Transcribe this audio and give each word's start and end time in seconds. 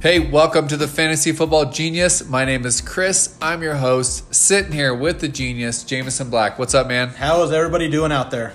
Hey, 0.00 0.20
welcome 0.20 0.68
to 0.68 0.76
the 0.76 0.86
Fantasy 0.86 1.32
Football 1.32 1.72
Genius. 1.72 2.24
My 2.28 2.44
name 2.44 2.64
is 2.64 2.80
Chris. 2.80 3.36
I'm 3.42 3.64
your 3.64 3.74
host, 3.74 4.32
sitting 4.32 4.70
here 4.70 4.94
with 4.94 5.18
the 5.18 5.26
genius, 5.26 5.82
Jameson 5.82 6.30
Black. 6.30 6.56
What's 6.56 6.72
up, 6.72 6.86
man? 6.86 7.08
How 7.08 7.42
is 7.42 7.50
everybody 7.50 7.90
doing 7.90 8.12
out 8.12 8.30
there? 8.30 8.52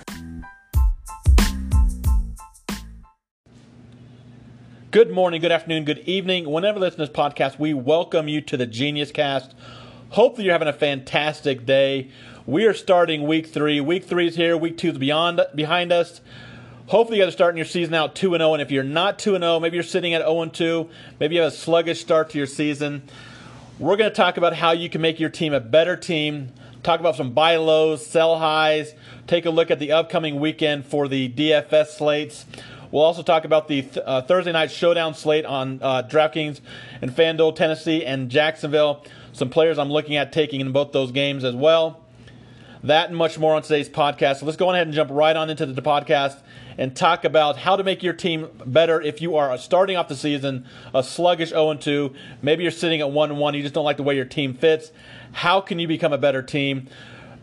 Good 4.92 5.12
morning, 5.12 5.42
good 5.42 5.52
afternoon, 5.52 5.84
good 5.84 6.00
evening. 6.06 6.50
Whenever 6.50 6.78
you 6.78 6.86
listen 6.86 7.00
to 7.00 7.08
this 7.08 7.14
podcast, 7.14 7.60
we 7.60 7.74
welcome 7.74 8.30
you 8.30 8.40
to 8.40 8.56
the 8.56 8.66
Genius 8.66 9.12
Cast. 9.12 9.54
Hopefully, 10.12 10.46
you're 10.46 10.54
having 10.54 10.70
a 10.70 10.74
fantastic 10.74 11.66
day. 11.66 12.10
We 12.46 12.64
are 12.68 12.74
starting 12.74 13.28
week 13.28 13.48
three. 13.48 13.82
Week 13.82 14.06
three 14.06 14.28
is 14.28 14.38
here. 14.38 14.56
Week 14.56 14.78
two 14.78 14.92
is 14.92 14.98
beyond 14.98 15.42
behind 15.54 15.92
us. 15.92 16.22
Hopefully, 16.88 17.18
you 17.18 17.24
guys 17.24 17.30
are 17.30 17.36
starting 17.36 17.58
your 17.58 17.66
season 17.66 17.94
out 17.94 18.14
2 18.14 18.32
0. 18.32 18.54
And 18.54 18.62
if 18.62 18.70
you're 18.70 18.84
not 18.84 19.18
2 19.18 19.38
0, 19.38 19.60
maybe 19.62 19.78
you're 19.78 19.84
sitting 19.84 20.14
at 20.14 20.22
0 20.22 20.46
2, 20.48 20.90
maybe 21.20 21.36
you 21.36 21.42
have 21.42 21.54
a 21.54 21.56
sluggish 21.56 22.02
start 22.02 22.32
to 22.32 22.38
your 22.38 22.48
season. 22.48 23.04
We're 23.80 23.96
going 23.96 24.10
to 24.10 24.16
talk 24.16 24.38
about 24.38 24.54
how 24.54 24.72
you 24.72 24.90
can 24.90 25.02
make 25.02 25.20
your 25.20 25.30
team 25.30 25.54
a 25.54 25.60
better 25.62 25.96
team, 25.96 26.52
talk 26.84 27.00
about 27.00 27.16
some 27.16 27.32
buy 27.32 27.56
lows, 27.56 28.06
sell 28.06 28.38
highs, 28.38 28.94
take 29.28 29.46
a 29.46 29.50
look 29.50 29.72
at 29.72 29.80
the 29.80 29.94
upcoming 29.94 30.40
weekend 30.40 30.86
for 30.86 31.08
the 31.08 31.30
DFS 31.30 31.88
slates. 31.88 32.46
We'll 32.92 33.04
also 33.04 33.24
talk 33.24 33.46
about 33.46 33.68
the 33.68 33.82
th- 33.82 33.98
uh, 34.06 34.22
Thursday 34.22 34.52
night 34.52 34.70
showdown 34.70 35.16
slate 35.16 35.46
on 35.46 35.80
uh, 35.82 36.04
DraftKings 36.04 36.60
and 37.02 37.12
FanDuel, 37.12 37.56
Tennessee, 37.56 38.06
and 38.06 38.30
Jacksonville. 38.30 39.04
Some 39.32 39.50
players 39.50 39.80
I'm 39.80 39.90
looking 39.90 40.18
at 40.18 40.32
taking 40.32 40.62
in 40.62 40.72
both 40.74 40.92
those 40.92 41.12
games 41.12 41.44
as 41.44 41.56
well. 41.56 42.02
That 42.84 43.08
and 43.08 43.18
much 43.18 43.40
more 43.40 43.56
on 43.56 43.62
today's 43.62 43.88
podcast. 43.88 44.42
So 44.42 44.46
let's 44.46 44.58
go 44.58 44.70
ahead 44.70 44.86
and 44.86 44.94
jump 44.94 45.10
right 45.12 45.36
on 45.36 45.50
into 45.50 45.66
the 45.66 45.82
podcast 45.82 46.38
and 46.78 46.96
talk 46.96 47.24
about 47.24 47.58
how 47.58 47.76
to 47.76 47.84
make 47.84 48.04
your 48.04 48.14
team 48.14 48.50
better 48.66 49.02
if 49.02 49.22
you 49.22 49.36
are 49.36 49.58
starting 49.58 49.98
off 49.98 50.08
the 50.08 50.16
season 50.16 50.66
a 50.94 51.04
sluggish 51.04 51.50
0 51.50 51.76
2. 51.76 52.14
Maybe 52.42 52.64
you're 52.64 52.72
sitting 52.72 53.02
at 53.02 53.12
1 53.12 53.38
1, 53.38 53.54
you 53.54 53.62
just 53.62 53.74
don't 53.74 53.86
like 53.86 53.98
the 53.98 54.04
way 54.04 54.16
your 54.16 54.26
team 54.26 54.54
fits. 54.54 54.92
How 55.34 55.62
can 55.62 55.80
you 55.80 55.88
become 55.88 56.14
a 56.14 56.18
better 56.18 56.42
team? 56.42 56.88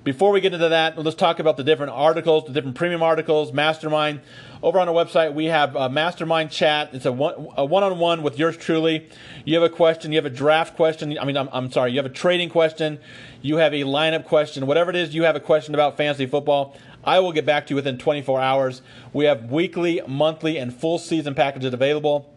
Before 0.03 0.33
we 0.33 0.41
get 0.41 0.55
into 0.55 0.71
that, 0.71 0.97
let's 0.97 1.15
talk 1.15 1.41
about 1.41 1.59
the 1.59 1.65
different 1.65 1.93
articles, 1.93 2.45
the 2.47 2.55
different 2.55 2.75
premium 2.75 3.03
articles, 3.03 3.53
Mastermind. 3.53 4.23
Over 4.63 4.79
on 4.81 4.89
our 4.89 4.95
website, 4.95 5.35
we 5.35 5.47
have 5.47 5.77
a 5.77 5.91
Mastermind 5.91 6.51
chat. 6.51 6.95
It's 6.95 7.05
a 7.05 7.13
one 7.13 7.49
a 7.55 7.67
one-on-one 7.67 8.23
with 8.23 8.39
yours 8.39 8.57
truly. 8.57 9.11
You 9.45 9.61
have 9.61 9.63
a 9.63 9.75
question, 9.75 10.11
you 10.11 10.17
have 10.17 10.25
a 10.25 10.31
draft 10.31 10.75
question. 10.75 11.19
I 11.19 11.27
mean, 11.27 11.37
I'm, 11.37 11.51
I'm 11.53 11.71
sorry, 11.71 11.91
you 11.91 11.99
have 11.99 12.07
a 12.07 12.15
trading 12.15 12.49
question, 12.49 12.99
you 13.43 13.57
have 13.57 13.75
a 13.75 13.83
lineup 13.83 14.25
question, 14.25 14.67
whatever 14.67 14.89
it 14.89 14.97
is, 14.97 15.15
you 15.15 15.25
have 15.25 15.37
a 15.37 15.41
question 15.41 15.75
about 15.75 15.99
fantasy 15.99 16.25
football. 16.25 16.79
I 17.05 17.21
will 17.21 17.33
get 17.33 17.47
back 17.47 17.67
to 17.67 17.71
you 17.71 17.77
within 17.77 17.99
24 17.99 18.41
hours. 18.41 18.83
We 19.13 19.25
have 19.25 19.51
weekly, 19.51 20.01
monthly, 20.07 20.59
and 20.59 20.75
full 20.75 20.99
season 20.99 21.35
packages 21.35 21.73
available. 21.73 22.31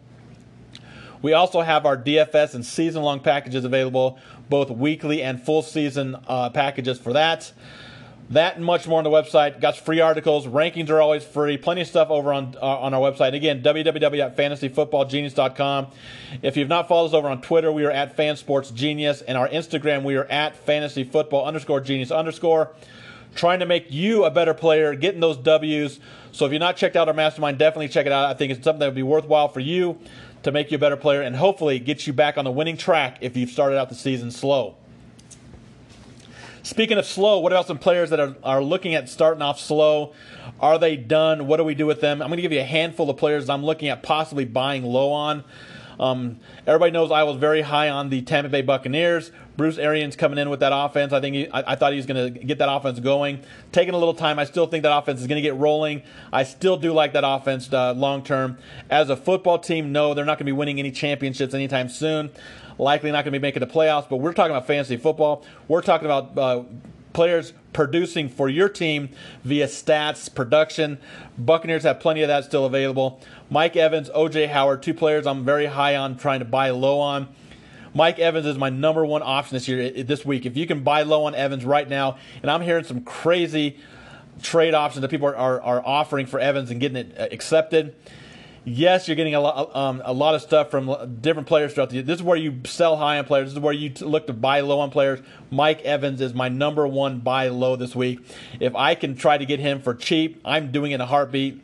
We 1.22 1.32
also 1.32 1.62
have 1.62 1.86
our 1.86 1.96
DFS 1.96 2.54
and 2.54 2.66
season 2.66 3.02
long 3.02 3.20
packages 3.20 3.64
available, 3.64 4.18
both 4.48 4.70
weekly 4.70 5.22
and 5.22 5.40
full 5.40 5.62
season 5.62 6.16
uh, 6.28 6.50
packages 6.50 6.98
for 6.98 7.12
that. 7.14 7.52
That 8.30 8.56
and 8.56 8.64
much 8.64 8.86
more 8.86 8.96
on 8.98 9.04
the 9.04 9.10
website. 9.10 9.60
Got 9.60 9.76
free 9.76 10.00
articles. 10.00 10.46
Rankings 10.46 10.88
are 10.88 10.98
always 11.00 11.24
free. 11.24 11.58
Plenty 11.58 11.82
of 11.82 11.86
stuff 11.86 12.08
over 12.10 12.32
on 12.32 12.56
uh, 12.60 12.78
on 12.78 12.94
our 12.94 13.00
website. 13.00 13.34
Again, 13.34 13.62
www.fantasyfootballgenius.com. 13.62 15.86
If 16.42 16.56
you've 16.56 16.68
not 16.68 16.88
followed 16.88 17.08
us 17.08 17.12
over 17.12 17.28
on 17.28 17.42
Twitter, 17.42 17.70
we 17.70 17.84
are 17.84 17.90
at 17.90 18.16
FanSportsGenius, 18.16 19.22
and 19.28 19.36
our 19.36 19.46
Instagram 19.48 20.04
we 20.04 20.16
are 20.16 20.24
at 20.24 20.66
FantasyFootball 20.66 21.44
underscore 21.44 21.80
Genius 21.80 22.10
underscore 22.10 22.70
trying 23.34 23.60
to 23.60 23.66
make 23.66 23.90
you 23.90 24.24
a 24.24 24.30
better 24.30 24.54
player, 24.54 24.94
getting 24.94 25.20
those 25.20 25.36
W's. 25.36 26.00
So 26.32 26.46
if 26.46 26.52
you're 26.52 26.60
not 26.60 26.76
checked 26.76 26.96
out 26.96 27.08
our 27.08 27.14
mastermind, 27.14 27.58
definitely 27.58 27.88
check 27.88 28.06
it 28.06 28.12
out. 28.12 28.30
I 28.30 28.34
think 28.34 28.52
it's 28.52 28.64
something 28.64 28.80
that 28.80 28.86
would 28.86 28.94
be 28.94 29.02
worthwhile 29.02 29.48
for 29.48 29.60
you 29.60 29.98
to 30.42 30.52
make 30.52 30.70
you 30.70 30.76
a 30.76 30.78
better 30.78 30.96
player 30.96 31.22
and 31.22 31.34
hopefully 31.36 31.78
get 31.78 32.06
you 32.06 32.12
back 32.12 32.36
on 32.38 32.44
the 32.44 32.50
winning 32.50 32.76
track 32.76 33.18
if 33.20 33.36
you've 33.36 33.50
started 33.50 33.78
out 33.78 33.88
the 33.88 33.94
season 33.94 34.30
slow. 34.30 34.76
Speaking 36.62 36.96
of 36.96 37.04
slow, 37.04 37.40
what 37.40 37.52
about 37.52 37.66
some 37.66 37.78
players 37.78 38.08
that 38.08 38.20
are, 38.20 38.36
are 38.42 38.62
looking 38.62 38.94
at 38.94 39.10
starting 39.10 39.42
off 39.42 39.60
slow? 39.60 40.14
Are 40.60 40.78
they 40.78 40.96
done? 40.96 41.46
What 41.46 41.58
do 41.58 41.64
we 41.64 41.74
do 41.74 41.84
with 41.84 42.00
them? 42.00 42.22
I'm 42.22 42.28
going 42.28 42.38
to 42.38 42.42
give 42.42 42.52
you 42.52 42.60
a 42.60 42.64
handful 42.64 43.10
of 43.10 43.18
players 43.18 43.50
I'm 43.50 43.64
looking 43.64 43.88
at 43.88 44.02
possibly 44.02 44.46
buying 44.46 44.82
low 44.82 45.12
on. 45.12 45.44
Um, 45.98 46.38
everybody 46.66 46.90
knows 46.90 47.10
I 47.10 47.22
was 47.22 47.36
very 47.36 47.62
high 47.62 47.88
on 47.88 48.10
the 48.10 48.22
Tampa 48.22 48.48
Bay 48.48 48.62
Buccaneers. 48.62 49.30
Bruce 49.56 49.78
Arians 49.78 50.16
coming 50.16 50.38
in 50.38 50.50
with 50.50 50.60
that 50.60 50.72
offense. 50.74 51.12
I 51.12 51.20
think 51.20 51.36
he, 51.36 51.48
I, 51.48 51.72
I, 51.72 51.76
thought 51.76 51.92
he 51.92 51.96
was 51.96 52.06
going 52.06 52.34
to 52.34 52.40
get 52.44 52.58
that 52.58 52.72
offense 52.72 52.98
going. 52.98 53.40
Taking 53.70 53.94
a 53.94 53.98
little 53.98 54.14
time. 54.14 54.38
I 54.38 54.44
still 54.44 54.66
think 54.66 54.82
that 54.82 54.96
offense 54.96 55.20
is 55.20 55.26
going 55.26 55.40
to 55.40 55.48
get 55.48 55.54
rolling. 55.54 56.02
I 56.32 56.42
still 56.42 56.76
do 56.76 56.92
like 56.92 57.12
that 57.12 57.24
offense 57.24 57.72
uh, 57.72 57.92
long 57.92 58.22
term. 58.24 58.58
As 58.90 59.10
a 59.10 59.16
football 59.16 59.58
team, 59.58 59.92
no, 59.92 60.14
they're 60.14 60.24
not 60.24 60.38
going 60.38 60.46
to 60.46 60.52
be 60.52 60.52
winning 60.52 60.78
any 60.78 60.90
championships 60.90 61.54
anytime 61.54 61.88
soon. 61.88 62.30
Likely 62.78 63.12
not 63.12 63.24
going 63.24 63.32
to 63.32 63.38
be 63.38 63.42
making 63.42 63.60
the 63.60 63.66
playoffs. 63.66 64.08
But 64.08 64.16
we're 64.16 64.32
talking 64.32 64.50
about 64.50 64.66
fantasy 64.66 64.96
football. 64.96 65.44
We're 65.68 65.82
talking 65.82 66.06
about. 66.06 66.36
Uh, 66.36 66.64
players 67.14 67.54
producing 67.72 68.28
for 68.28 68.50
your 68.50 68.68
team 68.68 69.08
via 69.42 69.66
stats, 69.66 70.32
production. 70.32 70.98
Buccaneers 71.38 71.84
have 71.84 72.00
plenty 72.00 72.20
of 72.20 72.28
that 72.28 72.44
still 72.44 72.66
available. 72.66 73.20
Mike 73.48 73.76
Evans, 73.76 74.10
OJ 74.10 74.48
Howard, 74.48 74.82
two 74.82 74.92
players 74.92 75.26
I'm 75.26 75.44
very 75.44 75.66
high 75.66 75.96
on 75.96 76.18
trying 76.18 76.40
to 76.40 76.44
buy 76.44 76.70
low 76.70 77.00
on. 77.00 77.28
Mike 77.94 78.18
Evans 78.18 78.44
is 78.44 78.58
my 78.58 78.70
number 78.70 79.06
one 79.06 79.22
option 79.22 79.54
this 79.54 79.68
year, 79.68 80.02
this 80.02 80.26
week. 80.26 80.44
If 80.44 80.56
you 80.56 80.66
can 80.66 80.82
buy 80.82 81.02
low 81.02 81.24
on 81.24 81.34
Evans 81.34 81.64
right 81.64 81.88
now, 81.88 82.18
and 82.42 82.50
I'm 82.50 82.60
hearing 82.60 82.84
some 82.84 83.02
crazy 83.02 83.78
trade 84.42 84.74
options 84.74 85.02
that 85.02 85.10
people 85.10 85.28
are, 85.28 85.36
are, 85.36 85.62
are 85.62 85.82
offering 85.86 86.26
for 86.26 86.40
Evans 86.40 86.70
and 86.70 86.80
getting 86.80 86.96
it 86.96 87.16
uh, 87.18 87.28
accepted. 87.30 87.94
Yes, 88.66 89.08
you're 89.08 89.16
getting 89.16 89.34
a 89.34 89.40
lot, 89.40 89.76
um, 89.76 90.00
a 90.04 90.12
lot 90.12 90.34
of 90.34 90.40
stuff 90.40 90.70
from 90.70 91.18
different 91.20 91.46
players 91.46 91.74
throughout 91.74 91.90
the 91.90 91.96
year. 91.96 92.02
This 92.02 92.16
is 92.16 92.22
where 92.22 92.36
you 92.36 92.60
sell 92.64 92.96
high 92.96 93.18
on 93.18 93.26
players. 93.26 93.50
This 93.50 93.54
is 93.54 93.60
where 93.60 93.74
you 93.74 93.92
look 94.00 94.26
to 94.28 94.32
buy 94.32 94.60
low 94.60 94.80
on 94.80 94.90
players. 94.90 95.20
Mike 95.50 95.82
Evans 95.82 96.22
is 96.22 96.32
my 96.32 96.48
number 96.48 96.86
one 96.86 97.20
buy 97.20 97.48
low 97.48 97.76
this 97.76 97.94
week. 97.94 98.20
If 98.60 98.74
I 98.74 98.94
can 98.94 99.16
try 99.16 99.36
to 99.36 99.44
get 99.44 99.60
him 99.60 99.82
for 99.82 99.94
cheap, 99.94 100.40
I'm 100.46 100.72
doing 100.72 100.92
it 100.92 100.96
in 100.96 101.00
a 101.02 101.06
heartbeat 101.06 101.60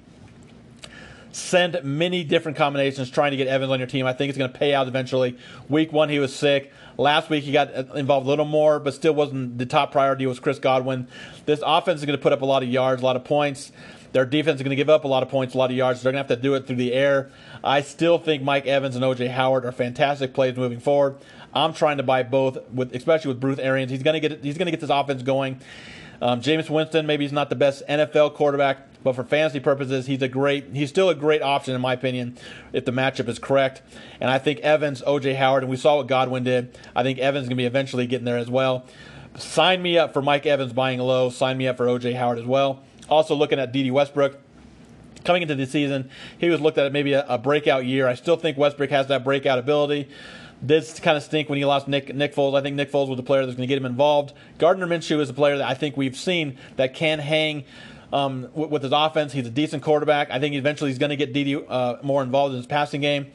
send 1.32 1.78
many 1.84 2.24
different 2.24 2.58
combinations 2.58 3.10
trying 3.10 3.30
to 3.30 3.36
get 3.36 3.46
Evans 3.46 3.70
on 3.70 3.78
your 3.78 3.86
team. 3.86 4.06
I 4.06 4.12
think 4.12 4.30
it's 4.30 4.38
going 4.38 4.52
to 4.52 4.58
pay 4.58 4.74
out 4.74 4.88
eventually. 4.88 5.38
Week 5.68 5.92
one, 5.92 6.08
he 6.08 6.18
was 6.18 6.34
sick. 6.34 6.72
Last 6.96 7.30
week, 7.30 7.44
he 7.44 7.52
got 7.52 7.72
involved 7.96 8.26
a 8.26 8.30
little 8.30 8.44
more, 8.44 8.78
but 8.78 8.94
still 8.94 9.14
wasn't 9.14 9.58
the 9.58 9.66
top 9.66 9.92
priority. 9.92 10.26
Was 10.26 10.40
Chris 10.40 10.58
Godwin? 10.58 11.08
This 11.46 11.62
offense 11.64 12.00
is 12.00 12.06
going 12.06 12.18
to 12.18 12.22
put 12.22 12.32
up 12.32 12.42
a 12.42 12.46
lot 12.46 12.62
of 12.62 12.68
yards, 12.68 13.00
a 13.02 13.04
lot 13.04 13.16
of 13.16 13.24
points. 13.24 13.72
Their 14.12 14.24
defense 14.24 14.56
is 14.56 14.62
going 14.62 14.70
to 14.70 14.76
give 14.76 14.90
up 14.90 15.04
a 15.04 15.08
lot 15.08 15.22
of 15.22 15.28
points, 15.28 15.54
a 15.54 15.58
lot 15.58 15.70
of 15.70 15.76
yards. 15.76 16.00
So 16.00 16.04
they're 16.04 16.12
going 16.12 16.24
to 16.24 16.28
have 16.28 16.38
to 16.38 16.42
do 16.42 16.54
it 16.54 16.66
through 16.66 16.76
the 16.76 16.92
air. 16.92 17.30
I 17.62 17.82
still 17.82 18.18
think 18.18 18.42
Mike 18.42 18.66
Evans 18.66 18.96
and 18.96 19.04
OJ 19.04 19.30
Howard 19.30 19.64
are 19.64 19.72
fantastic 19.72 20.34
plays 20.34 20.56
moving 20.56 20.80
forward. 20.80 21.16
I'm 21.52 21.72
trying 21.72 21.96
to 21.96 22.02
buy 22.02 22.22
both, 22.22 22.58
with 22.70 22.94
especially 22.94 23.28
with 23.28 23.40
Bruce 23.40 23.58
Arians. 23.58 23.90
He's 23.90 24.02
going 24.02 24.20
to 24.20 24.28
get 24.28 24.44
he's 24.44 24.56
going 24.56 24.66
to 24.66 24.70
get 24.70 24.80
this 24.80 24.90
offense 24.90 25.22
going. 25.22 25.60
Um, 26.22 26.42
Jameis 26.42 26.68
Winston, 26.68 27.06
maybe 27.06 27.24
he's 27.24 27.32
not 27.32 27.48
the 27.48 27.56
best 27.56 27.82
NFL 27.88 28.34
quarterback, 28.34 29.02
but 29.02 29.14
for 29.14 29.24
fantasy 29.24 29.58
purposes, 29.58 30.06
he's 30.06 30.20
a 30.20 30.28
great. 30.28 30.66
He's 30.74 30.90
still 30.90 31.08
a 31.08 31.14
great 31.14 31.42
option 31.42 31.74
in 31.74 31.80
my 31.80 31.94
opinion, 31.94 32.36
if 32.72 32.84
the 32.84 32.92
matchup 32.92 33.28
is 33.28 33.38
correct. 33.38 33.80
And 34.20 34.30
I 34.30 34.38
think 34.38 34.60
Evans, 34.60 35.02
OJ 35.02 35.36
Howard, 35.36 35.62
and 35.62 35.70
we 35.70 35.76
saw 35.76 35.96
what 35.96 36.08
Godwin 36.08 36.44
did. 36.44 36.76
I 36.94 37.02
think 37.02 37.18
Evans 37.18 37.44
is 37.44 37.48
going 37.48 37.56
to 37.56 37.62
be 37.62 37.66
eventually 37.66 38.06
getting 38.06 38.26
there 38.26 38.38
as 38.38 38.50
well. 38.50 38.84
Sign 39.36 39.80
me 39.80 39.96
up 39.96 40.12
for 40.12 40.20
Mike 40.20 40.44
Evans 40.44 40.72
buying 40.72 40.98
low. 40.98 41.30
Sign 41.30 41.56
me 41.56 41.66
up 41.66 41.78
for 41.78 41.86
OJ 41.86 42.14
Howard 42.16 42.38
as 42.38 42.44
well. 42.44 42.82
Also 43.10 43.34
looking 43.34 43.58
at 43.58 43.72
Dede 43.72 43.92
Westbrook 43.92 44.38
coming 45.24 45.42
into 45.42 45.54
the 45.54 45.66
season, 45.66 46.10
he 46.38 46.48
was 46.48 46.60
looked 46.60 46.78
at 46.78 46.92
maybe 46.92 47.12
a, 47.12 47.26
a, 47.26 47.36
breakout 47.36 47.84
year. 47.84 48.08
I 48.08 48.14
still 48.14 48.36
think 48.36 48.56
Westbrook 48.56 48.90
has 48.90 49.08
that 49.08 49.22
breakout 49.22 49.58
ability 49.58 50.08
This 50.62 50.98
kind 50.98 51.16
of 51.16 51.22
stink 51.22 51.48
when 51.48 51.58
he 51.58 51.64
lost 51.64 51.88
Nick 51.88 52.14
Nick 52.14 52.34
Foles. 52.34 52.56
I 52.56 52.62
think 52.62 52.76
Nick 52.76 52.90
Foles 52.90 53.08
was 53.08 53.16
the 53.16 53.22
player 53.22 53.44
that's 53.44 53.56
going 53.56 53.68
to 53.68 53.72
get 53.72 53.78
him 53.78 53.86
involved. 53.86 54.32
Gardner 54.58 54.86
Minshew 54.86 55.20
is 55.20 55.28
a 55.28 55.34
player 55.34 55.58
that 55.58 55.68
I 55.68 55.74
think 55.74 55.96
we've 55.96 56.16
seen 56.16 56.58
that 56.76 56.94
can 56.94 57.18
hang 57.18 57.64
um, 58.12 58.48
with, 58.54 58.70
with, 58.70 58.82
his 58.82 58.92
offense. 58.92 59.32
He's 59.32 59.46
a 59.46 59.50
decent 59.50 59.82
quarterback. 59.82 60.30
I 60.30 60.38
think 60.38 60.54
eventually 60.54 60.90
he's 60.90 60.98
going 60.98 61.10
to 61.10 61.16
get 61.16 61.32
Dede 61.32 61.64
uh, 61.68 61.96
more 62.02 62.22
involved 62.22 62.52
in 62.52 62.58
his 62.58 62.66
passing 62.66 63.00
game. 63.00 63.26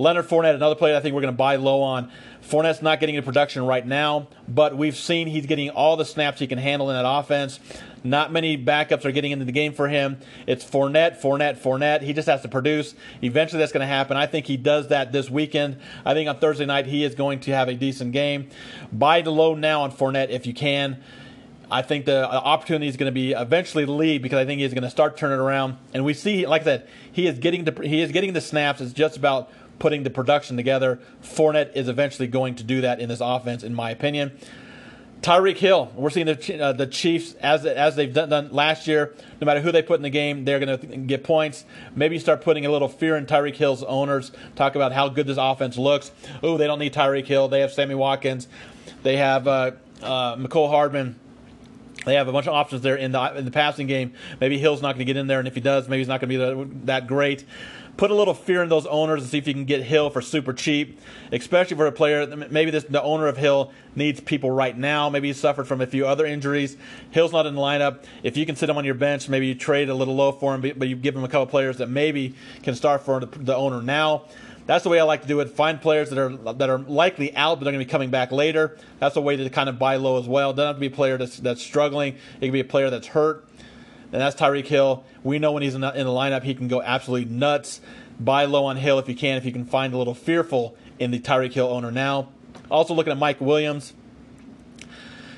Leonard 0.00 0.26
Fournette, 0.26 0.54
another 0.54 0.76
player 0.76 0.96
I 0.96 1.00
think 1.00 1.14
we're 1.14 1.20
going 1.20 1.34
to 1.34 1.36
buy 1.36 1.56
low 1.56 1.82
on. 1.82 2.10
Fournette's 2.42 2.80
not 2.80 3.00
getting 3.00 3.16
into 3.16 3.26
production 3.26 3.66
right 3.66 3.86
now, 3.86 4.28
but 4.48 4.74
we've 4.74 4.96
seen 4.96 5.28
he's 5.28 5.44
getting 5.44 5.68
all 5.68 5.98
the 5.98 6.06
snaps 6.06 6.40
he 6.40 6.46
can 6.46 6.56
handle 6.56 6.88
in 6.88 6.96
that 6.96 7.06
offense. 7.06 7.60
Not 8.02 8.32
many 8.32 8.56
backups 8.56 9.04
are 9.04 9.12
getting 9.12 9.30
into 9.30 9.44
the 9.44 9.52
game 9.52 9.74
for 9.74 9.88
him. 9.88 10.18
It's 10.46 10.64
Fournette, 10.64 11.20
Fournette, 11.20 11.58
Fournette. 11.58 12.00
He 12.00 12.14
just 12.14 12.28
has 12.28 12.40
to 12.40 12.48
produce. 12.48 12.94
Eventually, 13.20 13.58
that's 13.58 13.72
going 13.72 13.82
to 13.82 13.86
happen. 13.86 14.16
I 14.16 14.24
think 14.24 14.46
he 14.46 14.56
does 14.56 14.88
that 14.88 15.12
this 15.12 15.28
weekend. 15.28 15.76
I 16.06 16.14
think 16.14 16.30
on 16.30 16.38
Thursday 16.38 16.64
night, 16.64 16.86
he 16.86 17.04
is 17.04 17.14
going 17.14 17.40
to 17.40 17.50
have 17.50 17.68
a 17.68 17.74
decent 17.74 18.12
game. 18.12 18.48
Buy 18.90 19.20
the 19.20 19.30
low 19.30 19.54
now 19.54 19.82
on 19.82 19.92
Fournette 19.92 20.30
if 20.30 20.46
you 20.46 20.54
can. 20.54 21.02
I 21.70 21.82
think 21.82 22.04
the 22.04 22.28
uh, 22.28 22.32
opportunity 22.32 22.88
is 22.88 22.96
going 22.96 23.06
to 23.06 23.14
be 23.14 23.32
eventually 23.32 23.86
lead 23.86 24.22
because 24.22 24.38
I 24.38 24.44
think 24.44 24.60
he's 24.60 24.74
going 24.74 24.82
to 24.82 24.90
start 24.90 25.16
turning 25.16 25.38
around. 25.38 25.76
And 25.94 26.04
we 26.04 26.14
see, 26.14 26.46
like 26.46 26.62
I 26.62 26.64
said, 26.64 26.88
he 27.12 27.26
is 27.26 27.38
getting 27.38 27.64
the 27.64 27.86
he 27.86 28.00
is 28.00 28.10
getting 28.10 28.32
the 28.32 28.40
snaps. 28.40 28.80
It's 28.80 28.92
just 28.92 29.16
about 29.16 29.50
putting 29.80 30.04
the 30.04 30.10
production 30.10 30.56
together. 30.56 31.00
Fournette 31.22 31.74
is 31.74 31.88
eventually 31.88 32.28
going 32.28 32.54
to 32.54 32.62
do 32.62 32.82
that 32.82 33.00
in 33.00 33.08
this 33.08 33.20
offense, 33.20 33.64
in 33.64 33.74
my 33.74 33.90
opinion. 33.90 34.30
Tyreek 35.22 35.58
Hill, 35.58 35.92
we're 35.96 36.08
seeing 36.08 36.26
the 36.26 36.60
uh, 36.60 36.72
the 36.72 36.86
Chiefs 36.86 37.34
as 37.34 37.66
as 37.66 37.94
they've 37.94 38.12
done, 38.12 38.30
done, 38.30 38.52
last 38.52 38.86
year. 38.86 39.14
No 39.38 39.44
matter 39.44 39.60
who 39.60 39.70
they 39.70 39.82
put 39.82 39.96
in 39.96 40.02
the 40.02 40.08
game, 40.10 40.46
they're 40.46 40.58
going 40.58 40.78
to 40.78 40.96
get 40.96 41.24
points. 41.24 41.64
Maybe 41.94 42.14
you 42.14 42.20
start 42.20 42.40
putting 42.40 42.64
a 42.64 42.70
little 42.70 42.88
fear 42.88 43.16
in 43.16 43.26
Tyreek 43.26 43.56
Hill's 43.56 43.82
owners. 43.82 44.32
Talk 44.56 44.76
about 44.76 44.92
how 44.92 45.10
good 45.10 45.26
this 45.26 45.36
offense 45.38 45.76
looks. 45.76 46.10
Oh, 46.42 46.56
they 46.56 46.66
don't 46.66 46.78
need 46.78 46.94
Tyreek 46.94 47.26
Hill. 47.26 47.48
They 47.48 47.60
have 47.60 47.70
Sammy 47.70 47.94
Watkins. 47.94 48.48
They 49.02 49.18
have 49.18 49.46
uh, 49.46 49.72
uh, 50.02 50.36
Hardman. 50.38 51.20
They 52.06 52.14
have 52.14 52.28
a 52.28 52.32
bunch 52.32 52.46
of 52.46 52.54
options 52.54 52.80
there 52.80 52.96
in 52.96 53.12
the 53.12 53.36
in 53.36 53.44
the 53.44 53.50
passing 53.50 53.86
game. 53.86 54.14
Maybe 54.40 54.58
Hill's 54.58 54.80
not 54.80 54.94
going 54.94 55.00
to 55.00 55.04
get 55.04 55.18
in 55.18 55.26
there, 55.26 55.38
and 55.38 55.46
if 55.46 55.54
he 55.54 55.60
does, 55.60 55.86
maybe 55.86 55.98
he's 55.98 56.08
not 56.08 56.20
going 56.22 56.30
to 56.30 56.64
be 56.64 56.80
that 56.86 57.06
great 57.06 57.44
put 57.96 58.10
a 58.10 58.14
little 58.14 58.34
fear 58.34 58.62
in 58.62 58.68
those 58.68 58.86
owners 58.86 59.22
and 59.22 59.30
see 59.30 59.38
if 59.38 59.46
you 59.46 59.54
can 59.54 59.64
get 59.64 59.82
Hill 59.82 60.10
for 60.10 60.20
super 60.20 60.52
cheap, 60.52 60.98
especially 61.32 61.76
for 61.76 61.86
a 61.86 61.92
player. 61.92 62.26
Maybe 62.26 62.70
this, 62.70 62.84
the 62.84 63.02
owner 63.02 63.26
of 63.26 63.36
Hill 63.36 63.72
needs 63.94 64.20
people 64.20 64.50
right 64.50 64.76
now. 64.76 65.08
Maybe 65.08 65.28
he 65.28 65.34
suffered 65.34 65.66
from 65.66 65.80
a 65.80 65.86
few 65.86 66.06
other 66.06 66.24
injuries. 66.26 66.76
Hill's 67.10 67.32
not 67.32 67.46
in 67.46 67.54
the 67.54 67.60
lineup. 67.60 68.04
If 68.22 68.36
you 68.36 68.46
can 68.46 68.56
sit 68.56 68.68
him 68.68 68.78
on 68.78 68.84
your 68.84 68.94
bench, 68.94 69.28
maybe 69.28 69.46
you 69.46 69.54
trade 69.54 69.88
a 69.88 69.94
little 69.94 70.14
low 70.14 70.32
for 70.32 70.54
him, 70.54 70.60
but 70.60 70.88
you 70.88 70.96
give 70.96 71.14
him 71.14 71.24
a 71.24 71.28
couple 71.28 71.46
players 71.46 71.78
that 71.78 71.88
maybe 71.88 72.34
can 72.62 72.74
start 72.74 73.02
for 73.02 73.20
the 73.20 73.54
owner 73.54 73.82
now. 73.82 74.24
That's 74.66 74.84
the 74.84 74.90
way 74.90 75.00
I 75.00 75.02
like 75.02 75.22
to 75.22 75.28
do 75.28 75.40
it. 75.40 75.50
Find 75.50 75.80
players 75.80 76.10
that 76.10 76.18
are 76.18 76.28
that 76.54 76.70
are 76.70 76.78
likely 76.78 77.34
out, 77.34 77.58
but 77.58 77.64
they're 77.64 77.72
going 77.72 77.84
to 77.84 77.86
be 77.86 77.90
coming 77.90 78.10
back 78.10 78.30
later. 78.30 78.78
That's 79.00 79.16
a 79.16 79.20
way 79.20 79.36
to 79.36 79.50
kind 79.50 79.68
of 79.68 79.80
buy 79.80 79.96
low 79.96 80.18
as 80.18 80.28
well. 80.28 80.52
Doesn't 80.52 80.66
have 80.66 80.76
to 80.76 80.80
be 80.80 80.86
a 80.86 80.90
player 80.90 81.18
that's, 81.18 81.38
that's 81.38 81.60
struggling. 81.60 82.14
It 82.40 82.46
can 82.46 82.52
be 82.52 82.60
a 82.60 82.64
player 82.64 82.88
that's 82.88 83.08
hurt 83.08 83.49
and 84.12 84.20
that's 84.20 84.34
Tyreek 84.34 84.66
Hill. 84.66 85.04
We 85.22 85.38
know 85.38 85.52
when 85.52 85.62
he's 85.62 85.74
in 85.74 85.80
the, 85.80 85.92
in 85.92 86.06
the 86.06 86.12
lineup, 86.12 86.42
he 86.42 86.54
can 86.54 86.68
go 86.68 86.82
absolutely 86.82 87.32
nuts. 87.32 87.80
Buy 88.18 88.44
low 88.44 88.66
on 88.66 88.76
Hill 88.76 88.98
if 88.98 89.08
you 89.08 89.14
can, 89.14 89.36
if 89.36 89.44
you 89.44 89.52
can 89.52 89.64
find 89.64 89.94
a 89.94 89.98
little 89.98 90.14
fearful 90.14 90.76
in 90.98 91.10
the 91.10 91.18
Tyreek 91.18 91.52
Hill 91.52 91.68
owner 91.68 91.90
now. 91.90 92.28
Also 92.70 92.94
looking 92.94 93.12
at 93.12 93.18
Mike 93.18 93.40
Williams. 93.40 93.94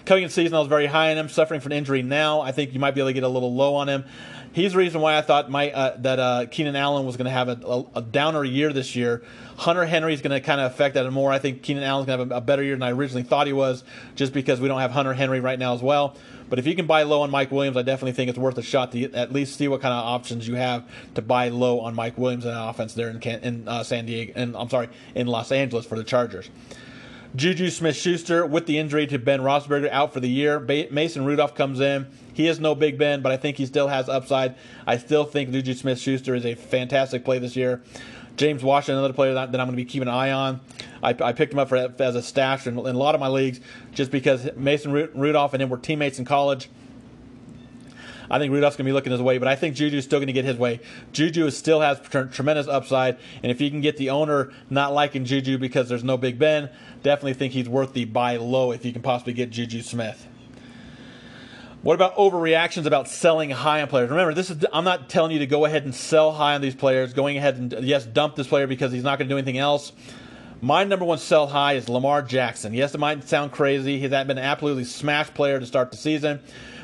Coming 0.04 0.24
in 0.24 0.30
season, 0.30 0.54
I 0.54 0.58
was 0.58 0.68
very 0.68 0.86
high 0.86 1.12
on 1.12 1.18
him, 1.18 1.28
suffering 1.28 1.60
from 1.60 1.70
injury 1.72 2.02
now. 2.02 2.40
I 2.40 2.50
think 2.50 2.74
you 2.74 2.80
might 2.80 2.92
be 2.92 3.00
able 3.00 3.10
to 3.10 3.14
get 3.14 3.22
a 3.22 3.28
little 3.28 3.54
low 3.54 3.76
on 3.76 3.88
him. 3.88 4.04
He's 4.52 4.72
the 4.72 4.78
reason 4.78 5.00
why 5.00 5.16
I 5.16 5.22
thought 5.22 5.50
my, 5.50 5.70
uh, 5.70 5.96
that 5.98 6.18
uh, 6.18 6.46
Keenan 6.50 6.76
Allen 6.76 7.06
was 7.06 7.16
going 7.16 7.26
to 7.26 7.30
have 7.30 7.48
a, 7.48 7.58
a, 7.64 7.98
a, 7.98 8.02
downer 8.02 8.44
year 8.44 8.72
this 8.72 8.96
year. 8.96 9.22
Hunter 9.56 9.84
Henry 9.84 10.14
is 10.14 10.22
going 10.22 10.32
to 10.32 10.40
kind 10.40 10.60
of 10.60 10.72
affect 10.72 10.94
that 10.94 11.10
more. 11.10 11.30
I 11.30 11.38
think 11.38 11.62
Keenan 11.62 11.84
Allen's 11.84 12.06
going 12.06 12.18
to 12.18 12.24
have 12.24 12.32
a, 12.32 12.36
a 12.36 12.40
better 12.40 12.62
year 12.62 12.74
than 12.74 12.82
I 12.82 12.92
originally 12.92 13.22
thought 13.22 13.46
he 13.46 13.52
was, 13.52 13.84
just 14.14 14.32
because 14.32 14.60
we 14.60 14.68
don't 14.68 14.80
have 14.80 14.90
Hunter 14.90 15.14
Henry 15.14 15.40
right 15.40 15.58
now 15.58 15.74
as 15.74 15.82
well. 15.82 16.16
But 16.48 16.58
if 16.58 16.66
you 16.66 16.74
can 16.74 16.86
buy 16.86 17.04
low 17.04 17.22
on 17.22 17.30
Mike 17.30 17.50
Williams, 17.50 17.76
I 17.76 17.82
definitely 17.82 18.12
think 18.12 18.28
it's 18.28 18.38
worth 18.38 18.58
a 18.58 18.62
shot 18.62 18.92
to 18.92 19.12
at 19.12 19.32
least 19.32 19.56
see 19.56 19.68
what 19.68 19.80
kind 19.80 19.94
of 19.94 20.04
options 20.04 20.46
you 20.46 20.54
have 20.56 20.84
to 21.14 21.22
buy 21.22 21.48
low 21.48 21.80
on 21.80 21.94
Mike 21.94 22.18
Williams 22.18 22.44
and 22.44 22.56
offense 22.56 22.94
there 22.94 23.08
in, 23.08 23.22
in 23.22 23.68
uh, 23.68 23.82
San 23.82 24.06
Diego, 24.06 24.32
and 24.36 24.56
I'm 24.56 24.68
sorry, 24.68 24.88
in 25.14 25.26
Los 25.26 25.50
Angeles 25.50 25.86
for 25.86 25.96
the 25.96 26.04
Chargers. 26.04 26.50
Juju 27.34 27.70
Smith 27.70 27.96
Schuster 27.96 28.44
with 28.44 28.66
the 28.66 28.76
injury 28.76 29.06
to 29.06 29.18
Ben 29.18 29.40
Roethlisberger 29.40 29.88
out 29.90 30.12
for 30.12 30.20
the 30.20 30.28
year. 30.28 30.60
Mason 30.60 31.24
Rudolph 31.24 31.54
comes 31.54 31.80
in. 31.80 32.06
He 32.34 32.46
is 32.46 32.60
no 32.60 32.74
Big 32.74 32.98
Ben, 32.98 33.22
but 33.22 33.32
I 33.32 33.38
think 33.38 33.56
he 33.56 33.64
still 33.64 33.88
has 33.88 34.10
upside. 34.10 34.54
I 34.86 34.98
still 34.98 35.24
think 35.24 35.50
Juju 35.50 35.72
Smith 35.72 35.98
Schuster 35.98 36.34
is 36.34 36.44
a 36.44 36.54
fantastic 36.54 37.24
play 37.24 37.38
this 37.38 37.56
year. 37.56 37.82
James 38.42 38.64
Washington, 38.64 38.98
another 38.98 39.14
player 39.14 39.34
that, 39.34 39.52
that 39.52 39.60
I'm 39.60 39.68
going 39.68 39.76
to 39.76 39.84
be 39.84 39.84
keeping 39.84 40.08
an 40.08 40.14
eye 40.14 40.32
on. 40.32 40.58
I, 41.00 41.10
I 41.10 41.32
picked 41.32 41.52
him 41.52 41.60
up 41.60 41.68
for, 41.68 41.76
as 41.76 42.16
a 42.16 42.22
stash 42.22 42.66
in, 42.66 42.76
in, 42.76 42.96
a 42.96 42.98
lot 42.98 43.14
of 43.14 43.20
my 43.20 43.28
leagues 43.28 43.60
just 43.92 44.10
because 44.10 44.50
Mason 44.56 44.90
Rudolph 44.92 45.54
and 45.54 45.62
him 45.62 45.68
were 45.68 45.76
teammates 45.76 46.18
in 46.18 46.24
college. 46.24 46.68
I 48.28 48.40
think 48.40 48.52
Rudolph's 48.52 48.74
going 48.74 48.84
to 48.84 48.88
be 48.88 48.92
looking 48.92 49.12
his 49.12 49.22
way, 49.22 49.38
but 49.38 49.46
I 49.46 49.54
think 49.54 49.76
Juju's 49.76 50.02
still 50.02 50.18
going 50.18 50.26
to 50.26 50.32
get 50.32 50.44
his 50.44 50.56
way. 50.56 50.80
Juju 51.12 51.50
still 51.50 51.82
has 51.82 52.00
tremendous 52.32 52.66
upside, 52.66 53.16
and 53.44 53.52
if 53.52 53.60
you 53.60 53.70
can 53.70 53.80
get 53.80 53.96
the 53.96 54.10
owner 54.10 54.52
not 54.68 54.92
liking 54.92 55.24
Juju 55.24 55.58
because 55.58 55.88
there's 55.88 56.02
no 56.02 56.16
Big 56.16 56.36
Ben, 56.36 56.68
definitely 57.04 57.34
think 57.34 57.52
he's 57.52 57.68
worth 57.68 57.92
the 57.92 58.06
buy 58.06 58.38
low 58.38 58.72
if 58.72 58.84
you 58.84 58.92
can 58.92 59.02
possibly 59.02 59.34
get 59.34 59.50
Juju 59.50 59.82
Smith. 59.82 60.26
What 61.82 61.94
about 61.94 62.14
overreactions 62.14 62.86
about 62.86 63.08
selling 63.08 63.50
high 63.50 63.82
on 63.82 63.88
players? 63.88 64.08
Remember, 64.08 64.32
this 64.32 64.50
is 64.50 64.64
I'm 64.72 64.84
not 64.84 65.08
telling 65.08 65.32
you 65.32 65.40
to 65.40 65.48
go 65.48 65.64
ahead 65.64 65.84
and 65.84 65.92
sell 65.92 66.30
high 66.30 66.54
on 66.54 66.60
these 66.60 66.76
players, 66.76 67.12
going 67.12 67.36
ahead 67.36 67.56
and 67.56 67.72
yes, 67.82 68.06
dump 68.06 68.36
this 68.36 68.46
player 68.46 68.68
because 68.68 68.92
he's 68.92 69.02
not 69.02 69.18
going 69.18 69.28
to 69.28 69.34
do 69.34 69.36
anything 69.36 69.58
else. 69.58 69.90
My 70.60 70.84
number 70.84 71.04
one 71.04 71.18
sell 71.18 71.48
high 71.48 71.72
is 71.72 71.88
Lamar 71.88 72.22
Jackson. 72.22 72.72
Yes, 72.72 72.94
it 72.94 72.98
might 72.98 73.28
sound 73.28 73.50
crazy. 73.50 73.98
He's 73.98 74.10
been 74.10 74.30
an 74.30 74.38
absolutely 74.38 74.84
smash 74.84 75.34
player 75.34 75.58
to 75.58 75.66
start 75.66 75.90
the 75.90 75.96
season. 75.96 76.38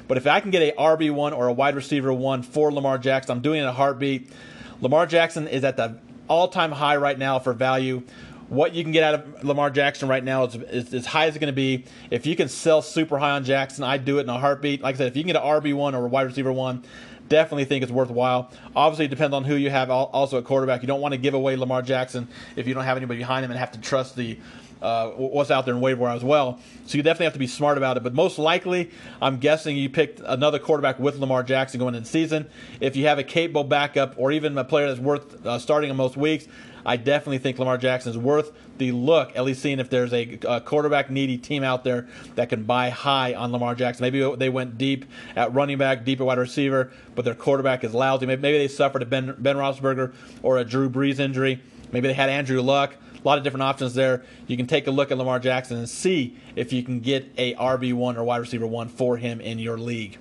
But 0.09 0.17
if 0.17 0.27
I 0.27 0.41
can 0.41 0.51
get 0.51 0.63
a 0.63 0.77
RB1 0.77 1.37
or 1.37 1.47
a 1.47 1.53
wide 1.53 1.77
receiver 1.77 2.13
one 2.13 2.43
for 2.43 2.73
Lamar 2.73 2.99
Jackson, 2.99 3.37
I'm 3.37 3.41
doing 3.41 3.61
it 3.61 3.63
in 3.63 3.69
a 3.69 3.73
heartbeat. 3.73 4.33
Lamar 4.81 5.07
Jackson 5.07 5.47
is 5.47 5.63
at 5.63 5.77
the 5.77 5.97
all 6.27 6.49
time 6.49 6.73
high 6.73 6.97
right 6.97 7.17
now 7.17 7.39
for 7.39 7.53
value 7.53 8.03
what 8.49 8.75
you 8.75 8.83
can 8.83 8.93
get 8.93 9.03
out 9.03 9.15
of 9.15 9.45
Lamar 9.45 9.71
Jackson 9.71 10.09
right 10.09 10.25
now 10.25 10.45
is, 10.45 10.55
is 10.55 10.95
as 10.95 11.07
high 11.07 11.27
as 11.27 11.35
it's 11.35 11.41
going 11.41 11.53
to 11.53 11.57
be. 11.57 11.85
If 12.11 12.27
you 12.27 12.35
can 12.35 12.49
sell 12.49 12.83
super 12.83 13.19
high 13.19 13.33
on 13.33 13.45
Jackson, 13.45 13.85
I'd 13.85 14.05
do 14.05 14.19
it 14.19 14.23
in 14.23 14.29
a 14.29 14.39
heartbeat. 14.39 14.81
Like 14.81 14.95
I 14.95 14.99
said, 14.99 15.09
if 15.09 15.17
you 15.17 15.23
can 15.23 15.33
get 15.33 15.43
an 15.43 15.43
RB1 15.43 15.95
or 15.95 16.07
a 16.07 16.09
wide 16.09 16.27
receiver 16.27 16.53
one, 16.53 16.85
definitely 17.29 17.67
think 17.67 17.83
it's 17.83 17.93
worthwhile. 17.93 18.51
Obviously, 18.75 19.05
it 19.05 19.09
depends 19.09 19.35
on 19.35 19.45
who 19.45 19.55
you 19.55 19.71
have 19.71 19.91
also 19.91 20.39
at 20.39 20.45
quarterback. 20.45 20.83
You 20.83 20.89
don't 20.89 21.01
want 21.01 21.13
to 21.13 21.19
give 21.19 21.35
away 21.35 21.57
Lamar 21.57 21.83
Jackson 21.83 22.29
if 22.57 22.67
you 22.67 22.75
don't 22.75 22.85
have 22.85 22.97
anybody 22.97 23.19
behind 23.19 23.45
him 23.45 23.51
and 23.51 23.61
have 23.61 23.73
to 23.73 23.81
trust 23.81 24.17
the 24.17 24.39
uh, 24.83 25.11
what's 25.11 25.51
out 25.51 25.65
there 25.65 25.75
in 25.75 25.81
waiver 25.81 26.09
as 26.09 26.25
well. 26.25 26.61
So 26.87 26.97
you 26.97 27.03
definitely 27.03 27.27
have 27.27 27.33
to 27.35 27.39
be 27.39 27.47
smart 27.47 27.77
about 27.77 27.97
it. 27.97 28.03
But 28.03 28.15
most 28.15 28.39
likely, 28.39 28.91
I'm 29.21 29.39
guessing 29.39 29.77
you 29.77 29.89
picked 29.89 30.21
another 30.25 30.59
quarterback 30.59 30.99
with 30.99 31.19
Lamar 31.19 31.43
Jackson 31.43 31.81
going 31.81 31.95
the 31.95 32.05
season. 32.05 32.49
If 32.81 32.97
you 32.97 33.07
have 33.07 33.19
a 33.19 33.25
capable 33.25 33.65
backup 33.65 34.15
or 34.17 34.33
even 34.33 34.57
a 34.57 34.65
player 34.65 34.89
that's 34.89 35.01
worth 35.01 35.45
uh, 35.47 35.59
starting 35.59 35.91
in 35.91 35.97
most 35.97 36.17
weeks, 36.17 36.47
I 36.89 36.97
definitely 36.97 37.39
think 37.39 37.59
Lamar 37.59 37.77
Jackson 37.77 38.11
is 38.11 38.19
worth 38.19 38.53
the 38.79 38.93
look, 38.93 39.37
at 39.37 39.45
least 39.45 39.61
seeing 39.61 39.79
if 39.79 39.91
there's 39.91 40.13
a, 40.15 40.39
a, 40.49 40.61
quarterback 40.61 41.11
needy 41.11 41.37
team 41.37 41.63
out 41.63 41.85
there 41.85 42.09
that 42.37 42.49
can 42.49 42.65
buy 42.65 42.89
high 42.89 43.35
on 43.35 43.53
Lamar 43.53 43.75
Jackson. 43.75 44.05
Maybe 44.05 44.37
they 44.37 44.49
went 44.49 44.79
deep 44.79 45.05
at 45.37 45.53
running 45.53 45.77
back, 45.77 46.05
deep 46.05 46.21
at 46.21 46.27
wide 46.27 46.39
receiver, 46.39 46.91
but 47.15 47.27
their 47.27 47.35
quarterback 47.35 47.85
is 47.85 47.93
lousy. 47.93 48.25
Maybe, 48.25 48.41
maybe 48.41 48.59
they 48.59 48.69
suffered 48.69 49.03
a 49.03 49.07
Ben, 49.07 49.35
ben 49.39 49.57
Roethlisberger 49.57 50.15
or 50.43 50.57
a 50.57 50.65
Drew 50.65 50.89
Brees 50.89 51.19
injury. 51.19 51.61
Maybe 51.93 52.09
they 52.09 52.15
had 52.15 52.31
Andrew 52.31 52.63
Luck. 52.63 52.95
A 53.23 53.29
lot 53.29 53.39
of 53.39 53.45
different 53.45 53.63
options 53.63 53.95
there. 53.95 54.25
You 54.47 54.57
can 54.57 54.67
take 54.67 54.87
a 54.87 54.91
look 54.91 55.11
at 55.11 55.19
Lamar 55.19 55.39
Jackson 55.39 55.77
and 55.77 55.89
see 55.89 56.37
if 56.55 56.73
you 56.73 56.83
can 56.83 57.01
get 57.01 57.27
a 57.37 57.55
RB1 57.55 58.17
or 58.17 58.25
wide 58.25 58.39
receiver 58.39 58.67
one 58.67 58.89
for 58.89 59.17
him 59.17 59.41
in 59.41 59.59
your 59.59 59.79
league. 59.79 60.19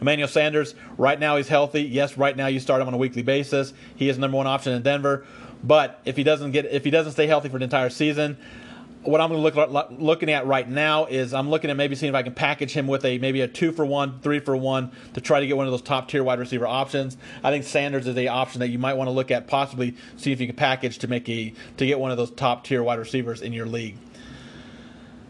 Emmanuel 0.00 0.28
Sanders, 0.28 0.74
right 0.98 1.18
now 1.18 1.36
he's 1.36 1.48
healthy. 1.48 1.82
Yes, 1.82 2.16
right 2.16 2.36
now 2.36 2.46
you 2.46 2.60
start 2.60 2.80
him 2.80 2.88
on 2.88 2.94
a 2.94 2.98
weekly 2.98 3.22
basis. 3.22 3.72
He 3.96 4.08
is 4.08 4.18
number 4.18 4.36
one 4.36 4.46
option 4.46 4.72
in 4.72 4.82
Denver. 4.82 5.26
But 5.62 6.00
if 6.04 6.16
he 6.16 6.24
doesn't 6.24 6.50
get 6.50 6.66
if 6.66 6.84
he 6.84 6.90
doesn't 6.90 7.12
stay 7.12 7.26
healthy 7.26 7.48
for 7.48 7.58
the 7.58 7.64
entire 7.64 7.90
season, 7.90 8.36
what 9.04 9.20
I'm 9.20 9.32
look, 9.32 9.56
looking 9.90 10.30
at 10.30 10.46
right 10.46 10.68
now 10.68 11.06
is 11.06 11.34
I'm 11.34 11.50
looking 11.50 11.70
at 11.70 11.76
maybe 11.76 11.94
seeing 11.94 12.10
if 12.10 12.16
I 12.16 12.22
can 12.22 12.34
package 12.34 12.72
him 12.72 12.86
with 12.86 13.04
a 13.04 13.18
maybe 13.18 13.40
a 13.40 13.48
two 13.48 13.72
for 13.72 13.84
one, 13.84 14.20
three 14.20 14.40
for 14.40 14.56
one 14.56 14.92
to 15.14 15.20
try 15.20 15.40
to 15.40 15.46
get 15.46 15.56
one 15.56 15.66
of 15.66 15.72
those 15.72 15.82
top 15.82 16.08
tier 16.08 16.24
wide 16.24 16.38
receiver 16.38 16.66
options. 16.66 17.16
I 17.42 17.50
think 17.50 17.64
Sanders 17.64 18.06
is 18.06 18.16
a 18.16 18.28
option 18.28 18.60
that 18.60 18.68
you 18.68 18.78
might 18.78 18.94
want 18.94 19.08
to 19.08 19.12
look 19.12 19.30
at, 19.30 19.46
possibly 19.46 19.96
see 20.16 20.32
if 20.32 20.40
you 20.40 20.46
can 20.46 20.56
package 20.56 20.98
to 20.98 21.08
make 21.08 21.28
a 21.28 21.52
to 21.76 21.86
get 21.86 21.98
one 21.98 22.10
of 22.10 22.16
those 22.16 22.30
top 22.30 22.64
tier 22.64 22.82
wide 22.82 22.98
receivers 22.98 23.42
in 23.42 23.52
your 23.52 23.66
league. 23.66 23.96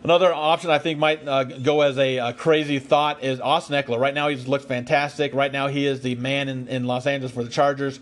Another 0.04 0.33
option 0.35 0.71
I 0.71 0.78
think 0.78 0.99
might 0.99 1.26
uh, 1.26 1.45
go 1.45 1.81
as 1.81 1.97
a, 1.97 2.19
a, 2.19 2.33
crazy 2.35 2.78
thought 2.78 3.25
is 3.25 3.40
Austin 3.40 3.83
Ekeler. 3.83 3.99
Right 3.99 4.12
now 4.12 4.28
he 4.28 4.37
looks 4.37 4.66
fantastic. 4.66 5.33
Right 5.33 5.50
now 5.50 5.69
he 5.69 5.87
is 5.87 6.02
the 6.02 6.14
man 6.16 6.50
in, 6.50 6.69
in 6.69 6.85
Los 6.85 7.07
Angeles 7.07 7.33
for 7.33 7.43
the 7.43 7.49
Chargers. 7.49 8.00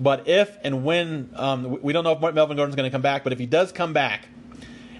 But 0.00 0.26
if 0.26 0.56
and 0.64 0.82
when 0.82 1.28
um, 1.34 1.82
we 1.82 1.92
don't 1.92 2.04
know 2.04 2.12
if 2.12 2.34
Melvin 2.34 2.56
Gordon's 2.56 2.74
going 2.74 2.90
to 2.90 2.90
come 2.90 3.02
back, 3.02 3.22
but 3.22 3.34
if 3.34 3.38
he 3.38 3.44
does 3.44 3.70
come 3.70 3.92
back, 3.92 4.26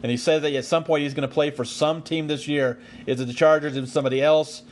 and 0.02 0.10
he 0.10 0.16
says 0.16 0.42
that 0.42 0.52
at 0.52 0.64
some 0.64 0.84
point 0.84 1.02
he's 1.02 1.14
going 1.14 1.28
to 1.28 1.32
play 1.32 1.50
for 1.50 1.64
some 1.64 2.02
team 2.02 2.26
this 2.26 2.48
year, 2.48 2.78
is 3.06 3.20
it 3.20 3.26
the 3.26 3.32
Chargers? 3.32 3.76
Is 3.76 3.88
it 3.88 3.92
somebody 3.92 4.22
else? 4.22 4.62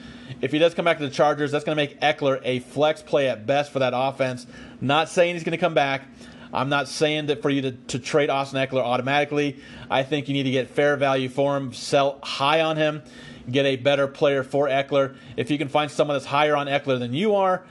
If 0.41 0.53
he 0.53 0.59
does 0.59 0.75
come 0.75 0.85
back 0.85 0.99
to 0.99 1.05
the 1.05 1.15
Chargers, 1.15 1.53
that's 1.53 1.65
going 1.65 1.77
to 1.77 1.83
make 1.83 2.01
Ekeler 2.01 2.41
a 2.45 2.61
flex 2.61 3.03
play 3.03 3.29
at 3.29 3.47
best 3.47 3.73
for 3.73 3.81
that 3.81 3.93
offense. 3.95 4.47
Not 4.81 5.09
saying 5.09 5.35
he's 5.35 5.45
going 5.45 5.53
to 5.53 5.59
come 5.59 5.75
back. 5.75 6.03
I'm 6.53 6.69
not 6.69 6.89
saying 6.89 7.27
that 7.27 7.43
for 7.43 7.51
you 7.51 7.63
to, 7.63 7.73
to 7.73 7.99
trade 7.99 8.29
Austin 8.29 8.59
Ekeler 8.59 8.83
automatically. 8.83 9.61
I 9.89 10.03
think 10.03 10.29
you 10.29 10.35
need 10.35 10.45
to 10.45 10.51
get 10.51 10.71
fair 10.71 10.97
value 10.97 11.29
for 11.29 11.57
him, 11.57 11.73
sell 11.73 12.19
high 12.23 12.61
on 12.61 12.77
him, 12.77 13.03
get 13.49 13.67
a 13.67 13.77
better 13.77 14.09
player 14.09 14.43
for 14.43 14.67
Ekeler. 14.67 15.17
If 15.37 15.51
you 15.51 15.59
can 15.59 15.69
find 15.69 15.91
someone 15.91 16.17
that's 16.17 16.27
higher 16.27 16.57
on 16.57 16.67
Ekeler 16.67 16.99
than 16.99 17.15
you 17.15 17.37
are, 17.37 17.63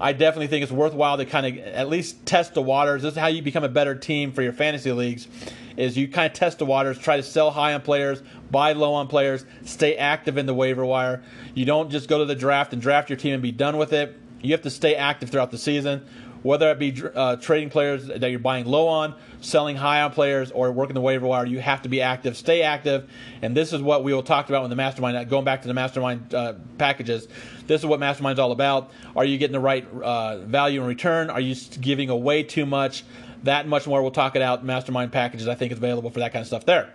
I 0.00 0.12
definitely 0.12 0.48
think 0.48 0.62
it's 0.62 0.72
worthwhile 0.72 1.18
to 1.18 1.26
kind 1.26 1.46
of 1.46 1.64
at 1.66 1.88
least 1.88 2.24
test 2.26 2.54
the 2.54 2.62
waters. 2.62 3.02
This 3.02 3.12
is 3.12 3.18
how 3.18 3.28
you 3.28 3.42
become 3.42 3.64
a 3.64 3.68
better 3.68 3.94
team 3.94 4.32
for 4.32 4.42
your 4.42 4.52
fantasy 4.52 4.90
leagues. 4.92 5.28
Is 5.76 5.96
you 5.96 6.08
kind 6.08 6.26
of 6.26 6.38
test 6.38 6.58
the 6.58 6.66
waters, 6.66 6.98
try 6.98 7.16
to 7.16 7.22
sell 7.22 7.50
high 7.50 7.74
on 7.74 7.82
players, 7.82 8.22
buy 8.50 8.72
low 8.72 8.94
on 8.94 9.08
players, 9.08 9.44
stay 9.64 9.96
active 9.96 10.38
in 10.38 10.46
the 10.46 10.54
waiver 10.54 10.84
wire. 10.84 11.22
You 11.54 11.64
don't 11.64 11.90
just 11.90 12.08
go 12.08 12.18
to 12.18 12.24
the 12.24 12.36
draft 12.36 12.72
and 12.72 12.80
draft 12.80 13.10
your 13.10 13.16
team 13.16 13.34
and 13.34 13.42
be 13.42 13.52
done 13.52 13.76
with 13.76 13.92
it. 13.92 14.16
You 14.40 14.52
have 14.52 14.62
to 14.62 14.70
stay 14.70 14.94
active 14.94 15.30
throughout 15.30 15.50
the 15.50 15.58
season 15.58 16.06
whether 16.44 16.70
it 16.70 16.78
be 16.78 16.94
uh, 17.14 17.36
trading 17.36 17.70
players 17.70 18.06
that 18.06 18.30
you're 18.30 18.38
buying 18.38 18.66
low 18.66 18.86
on, 18.86 19.14
selling 19.40 19.76
high 19.76 20.02
on 20.02 20.12
players, 20.12 20.50
or 20.50 20.70
working 20.70 20.92
the 20.92 21.00
waiver 21.00 21.26
wire, 21.26 21.46
you 21.46 21.58
have 21.58 21.80
to 21.80 21.88
be 21.88 22.02
active. 22.02 22.36
Stay 22.36 22.60
active. 22.60 23.10
And 23.40 23.56
this 23.56 23.72
is 23.72 23.80
what 23.80 24.04
we 24.04 24.12
will 24.12 24.22
talk 24.22 24.50
about 24.50 24.62
in 24.62 24.68
the 24.68 24.76
mastermind. 24.76 25.16
Uh, 25.16 25.24
going 25.24 25.46
back 25.46 25.62
to 25.62 25.68
the 25.68 25.74
mastermind 25.74 26.34
uh, 26.34 26.52
packages, 26.76 27.26
this 27.66 27.80
is 27.80 27.86
what 27.86 27.98
mastermind's 27.98 28.38
all 28.38 28.52
about. 28.52 28.90
Are 29.16 29.24
you 29.24 29.38
getting 29.38 29.54
the 29.54 29.60
right 29.60 29.90
uh, 29.90 30.40
value 30.40 30.82
in 30.82 30.86
return? 30.86 31.30
Are 31.30 31.40
you 31.40 31.54
giving 31.80 32.10
away 32.10 32.42
too 32.42 32.66
much? 32.66 33.04
That 33.44 33.68
much 33.68 33.86
more. 33.86 34.02
We'll 34.02 34.10
talk 34.10 34.36
it 34.36 34.42
out. 34.42 34.64
Mastermind 34.64 35.12
packages, 35.12 35.48
I 35.48 35.54
think, 35.54 35.72
is 35.72 35.78
available 35.78 36.10
for 36.10 36.20
that 36.20 36.32
kind 36.32 36.40
of 36.40 36.46
stuff 36.46 36.64
there. 36.64 36.92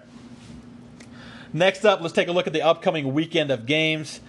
Next 1.54 1.86
up, 1.86 2.02
let's 2.02 2.14
take 2.14 2.28
a 2.28 2.32
look 2.32 2.48
at 2.48 2.54
the 2.54 2.64
upcoming 2.64 3.14
weekend 3.14 3.52
of 3.52 3.66
games. 3.66 4.20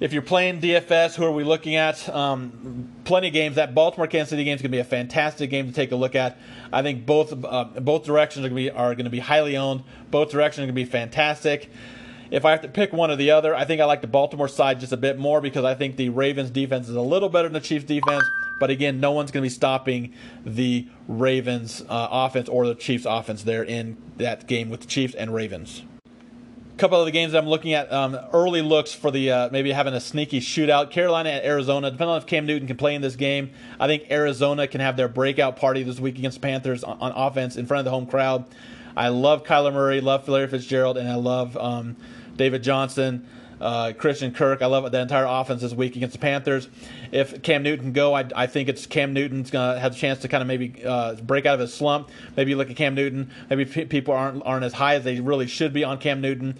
If 0.00 0.12
you're 0.12 0.22
playing 0.22 0.60
DFS, 0.60 1.14
who 1.14 1.24
are 1.24 1.30
we 1.30 1.44
looking 1.44 1.76
at? 1.76 2.08
Um, 2.08 2.88
plenty 3.04 3.28
of 3.28 3.32
games. 3.32 3.56
That 3.56 3.74
Baltimore 3.74 4.08
Kansas 4.08 4.30
City 4.30 4.44
game 4.44 4.56
is 4.56 4.62
going 4.62 4.70
to 4.70 4.76
be 4.76 4.80
a 4.80 4.84
fantastic 4.84 5.50
game 5.50 5.66
to 5.66 5.72
take 5.72 5.92
a 5.92 5.96
look 5.96 6.16
at. 6.16 6.38
I 6.72 6.82
think 6.82 7.06
both 7.06 7.32
uh, 7.44 7.64
both 7.80 8.04
directions 8.04 8.44
are 8.44 8.48
going 8.48 8.56
be 8.56 8.70
are 8.70 8.94
going 8.94 9.04
to 9.04 9.10
be 9.10 9.20
highly 9.20 9.56
owned. 9.56 9.84
Both 10.10 10.30
directions 10.30 10.64
are 10.64 10.66
going 10.66 10.74
to 10.74 10.84
be 10.84 10.90
fantastic. 10.90 11.70
If 12.30 12.44
I 12.44 12.50
have 12.50 12.62
to 12.62 12.68
pick 12.68 12.92
one 12.92 13.12
or 13.12 13.16
the 13.16 13.30
other, 13.30 13.54
I 13.54 13.64
think 13.64 13.80
I 13.80 13.84
like 13.84 14.00
the 14.00 14.08
Baltimore 14.08 14.48
side 14.48 14.80
just 14.80 14.92
a 14.92 14.96
bit 14.96 15.18
more 15.18 15.40
because 15.40 15.64
I 15.64 15.74
think 15.74 15.96
the 15.96 16.08
Ravens 16.08 16.50
defense 16.50 16.88
is 16.88 16.96
a 16.96 17.00
little 17.00 17.28
better 17.28 17.48
than 17.48 17.52
the 17.52 17.60
Chiefs 17.60 17.84
defense. 17.84 18.24
But 18.64 18.70
again, 18.70 18.98
no 18.98 19.12
one's 19.12 19.30
going 19.30 19.42
to 19.42 19.44
be 19.44 19.54
stopping 19.54 20.14
the 20.42 20.88
Ravens 21.06 21.82
uh, 21.82 22.08
offense 22.10 22.48
or 22.48 22.66
the 22.66 22.74
Chiefs 22.74 23.04
offense 23.06 23.42
there 23.42 23.62
in 23.62 23.98
that 24.16 24.46
game 24.46 24.70
with 24.70 24.80
the 24.80 24.86
Chiefs 24.86 25.14
and 25.14 25.34
Ravens 25.34 25.82
A 26.72 26.78
couple 26.78 26.98
of 26.98 27.04
the 27.04 27.12
games 27.12 27.34
I'm 27.34 27.46
looking 27.46 27.74
at, 27.74 27.92
um, 27.92 28.18
early 28.32 28.62
looks 28.62 28.94
for 28.94 29.10
the 29.10 29.30
uh, 29.30 29.48
maybe 29.52 29.70
having 29.70 29.92
a 29.92 30.00
sneaky 30.00 30.40
shootout. 30.40 30.90
Carolina 30.90 31.28
at 31.28 31.44
Arizona. 31.44 31.90
Depending 31.90 32.12
on 32.12 32.16
if 32.22 32.26
Cam 32.26 32.46
Newton 32.46 32.66
can 32.66 32.78
play 32.78 32.94
in 32.94 33.02
this 33.02 33.16
game, 33.16 33.50
I 33.78 33.86
think 33.86 34.10
Arizona 34.10 34.66
can 34.66 34.80
have 34.80 34.96
their 34.96 35.08
breakout 35.08 35.56
party 35.56 35.82
this 35.82 36.00
week 36.00 36.16
against 36.16 36.40
the 36.40 36.46
Panthers 36.46 36.82
on, 36.82 36.96
on 37.00 37.12
offense 37.14 37.56
in 37.56 37.66
front 37.66 37.80
of 37.80 37.84
the 37.84 37.90
home 37.90 38.06
crowd. 38.06 38.46
I 38.96 39.08
love 39.08 39.44
Kyler 39.44 39.74
Murray, 39.74 40.00
love 40.00 40.26
Larry 40.26 40.48
Fitzgerald, 40.48 40.96
and 40.96 41.06
I 41.06 41.16
love 41.16 41.54
um, 41.58 41.98
David 42.34 42.62
Johnson 42.62 43.28
uh, 43.60 43.92
Christian 43.96 44.32
Kirk. 44.32 44.62
I 44.62 44.66
love 44.66 44.90
the 44.90 45.00
entire 45.00 45.26
offense 45.26 45.62
this 45.62 45.72
week 45.72 45.96
against 45.96 46.14
the 46.14 46.18
Panthers. 46.18 46.68
If 47.12 47.42
Cam 47.42 47.62
Newton 47.62 47.86
can 47.86 47.92
go, 47.92 48.14
I, 48.14 48.28
I 48.34 48.46
think 48.46 48.68
it's 48.68 48.86
Cam 48.86 49.12
Newton's 49.12 49.50
going 49.50 49.74
to 49.74 49.80
have 49.80 49.92
a 49.92 49.96
chance 49.96 50.20
to 50.20 50.28
kind 50.28 50.42
of 50.42 50.48
maybe 50.48 50.84
uh, 50.84 51.14
break 51.14 51.46
out 51.46 51.54
of 51.54 51.60
his 51.60 51.72
slump. 51.72 52.10
Maybe 52.36 52.50
you 52.50 52.56
look 52.56 52.70
at 52.70 52.76
Cam 52.76 52.94
Newton. 52.94 53.30
Maybe 53.50 53.64
p- 53.64 53.84
people 53.86 54.14
aren't 54.14 54.42
aren't 54.44 54.64
as 54.64 54.74
high 54.74 54.96
as 54.96 55.04
they 55.04 55.20
really 55.20 55.46
should 55.46 55.72
be 55.72 55.84
on 55.84 55.98
Cam 55.98 56.20
Newton. 56.20 56.58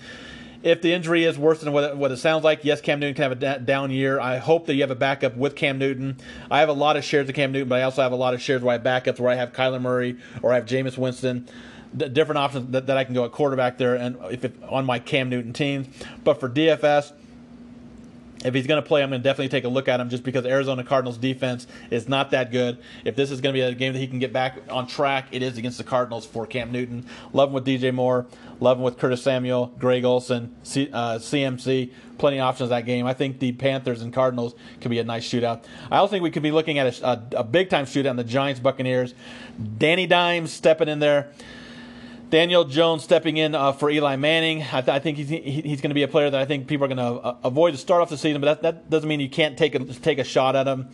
If 0.62 0.80
the 0.80 0.94
injury 0.94 1.24
is 1.24 1.36
worse 1.36 1.60
than 1.60 1.74
what 1.74 1.84
it, 1.84 1.96
what 1.98 2.10
it 2.10 2.16
sounds 2.16 2.42
like, 2.42 2.64
yes, 2.64 2.80
Cam 2.80 2.98
Newton 2.98 3.14
can 3.14 3.22
have 3.24 3.32
a 3.32 3.34
da- 3.34 3.58
down 3.58 3.90
year. 3.90 4.18
I 4.18 4.38
hope 4.38 4.66
that 4.66 4.74
you 4.74 4.80
have 4.80 4.90
a 4.90 4.94
backup 4.94 5.36
with 5.36 5.56
Cam 5.56 5.76
Newton. 5.76 6.16
I 6.50 6.60
have 6.60 6.70
a 6.70 6.74
lot 6.74 6.96
of 6.96 7.04
shares 7.04 7.28
of 7.28 7.34
Cam 7.34 7.52
Newton, 7.52 7.68
but 7.68 7.80
I 7.80 7.82
also 7.82 8.00
have 8.00 8.12
a 8.12 8.16
lot 8.16 8.32
of 8.32 8.40
shares 8.40 8.62
where 8.62 8.70
I 8.70 8.78
have 8.78 8.82
backups 8.82 9.20
where 9.20 9.30
I 9.30 9.34
have 9.34 9.52
Kyler 9.52 9.80
Murray 9.80 10.16
or 10.40 10.52
I 10.52 10.54
have 10.54 10.64
Jameis 10.64 10.96
Winston 10.96 11.46
different 11.96 12.38
options 12.38 12.72
that, 12.72 12.86
that 12.86 12.96
I 12.96 13.04
can 13.04 13.14
go 13.14 13.24
at 13.24 13.32
quarterback 13.32 13.78
there 13.78 13.94
and 13.94 14.16
if 14.30 14.44
it, 14.44 14.54
on 14.68 14.84
my 14.84 14.98
Cam 14.98 15.28
Newton 15.28 15.52
teams. 15.52 15.86
But 16.24 16.40
for 16.40 16.48
DFS, 16.48 17.12
if 18.44 18.52
he's 18.52 18.66
going 18.66 18.80
to 18.80 18.86
play, 18.86 19.02
I'm 19.02 19.08
going 19.08 19.22
to 19.22 19.24
definitely 19.24 19.48
take 19.48 19.64
a 19.64 19.68
look 19.68 19.88
at 19.88 19.98
him 19.98 20.10
just 20.10 20.22
because 20.22 20.44
Arizona 20.44 20.84
Cardinals 20.84 21.16
defense 21.16 21.66
is 21.90 22.08
not 22.08 22.30
that 22.32 22.52
good. 22.52 22.78
If 23.04 23.16
this 23.16 23.30
is 23.30 23.40
going 23.40 23.54
to 23.54 23.58
be 23.58 23.62
a 23.62 23.74
game 23.74 23.94
that 23.94 23.98
he 23.98 24.06
can 24.06 24.18
get 24.18 24.32
back 24.32 24.58
on 24.68 24.86
track, 24.86 25.28
it 25.32 25.42
is 25.42 25.56
against 25.56 25.78
the 25.78 25.84
Cardinals 25.84 26.26
for 26.26 26.46
Cam 26.46 26.70
Newton. 26.70 27.06
Love 27.32 27.48
him 27.48 27.54
with 27.54 27.66
DJ 27.66 27.92
Moore, 27.92 28.26
love 28.60 28.76
him 28.76 28.84
with 28.84 28.98
Curtis 28.98 29.22
Samuel, 29.22 29.72
Greg 29.78 30.04
Olsen, 30.04 30.54
C, 30.62 30.90
uh, 30.92 31.18
CMC. 31.18 31.90
Plenty 32.18 32.38
of 32.38 32.44
options 32.44 32.68
that 32.68 32.84
game. 32.86 33.06
I 33.06 33.14
think 33.14 33.40
the 33.40 33.52
Panthers 33.52 34.02
and 34.02 34.12
Cardinals 34.12 34.54
could 34.80 34.90
be 34.90 34.98
a 34.98 35.04
nice 35.04 35.28
shootout. 35.28 35.64
I 35.90 35.96
also 35.96 36.12
think 36.12 36.22
we 36.22 36.30
could 36.30 36.44
be 36.44 36.52
looking 36.52 36.78
at 36.78 37.00
a, 37.00 37.06
a, 37.06 37.22
a 37.38 37.44
big 37.44 37.70
time 37.70 37.86
shootout 37.86 38.10
in 38.10 38.16
the 38.16 38.24
Giants 38.24 38.60
Buccaneers. 38.60 39.14
Danny 39.78 40.06
Dimes 40.06 40.52
stepping 40.52 40.88
in 40.88 40.98
there. 41.00 41.32
Daniel 42.34 42.64
Jones 42.64 43.04
stepping 43.04 43.36
in 43.36 43.54
uh, 43.54 43.70
for 43.70 43.88
Eli 43.88 44.16
Manning. 44.16 44.60
I, 44.60 44.80
th- 44.80 44.88
I 44.88 44.98
think 44.98 45.18
he's, 45.18 45.28
he's 45.28 45.80
going 45.80 45.90
to 45.90 45.94
be 45.94 46.02
a 46.02 46.08
player 46.08 46.30
that 46.30 46.40
I 46.40 46.44
think 46.44 46.66
people 46.66 46.84
are 46.84 46.88
going 46.88 46.96
to 46.96 47.24
uh, 47.24 47.36
avoid 47.44 47.70
to 47.70 47.76
start 47.76 48.02
off 48.02 48.10
the 48.10 48.18
season, 48.18 48.40
but 48.40 48.60
that, 48.60 48.62
that 48.62 48.90
doesn't 48.90 49.08
mean 49.08 49.20
you 49.20 49.30
can't 49.30 49.56
take 49.56 49.76
a, 49.76 49.78
take 49.78 50.18
a 50.18 50.24
shot 50.24 50.56
at 50.56 50.66
him. 50.66 50.88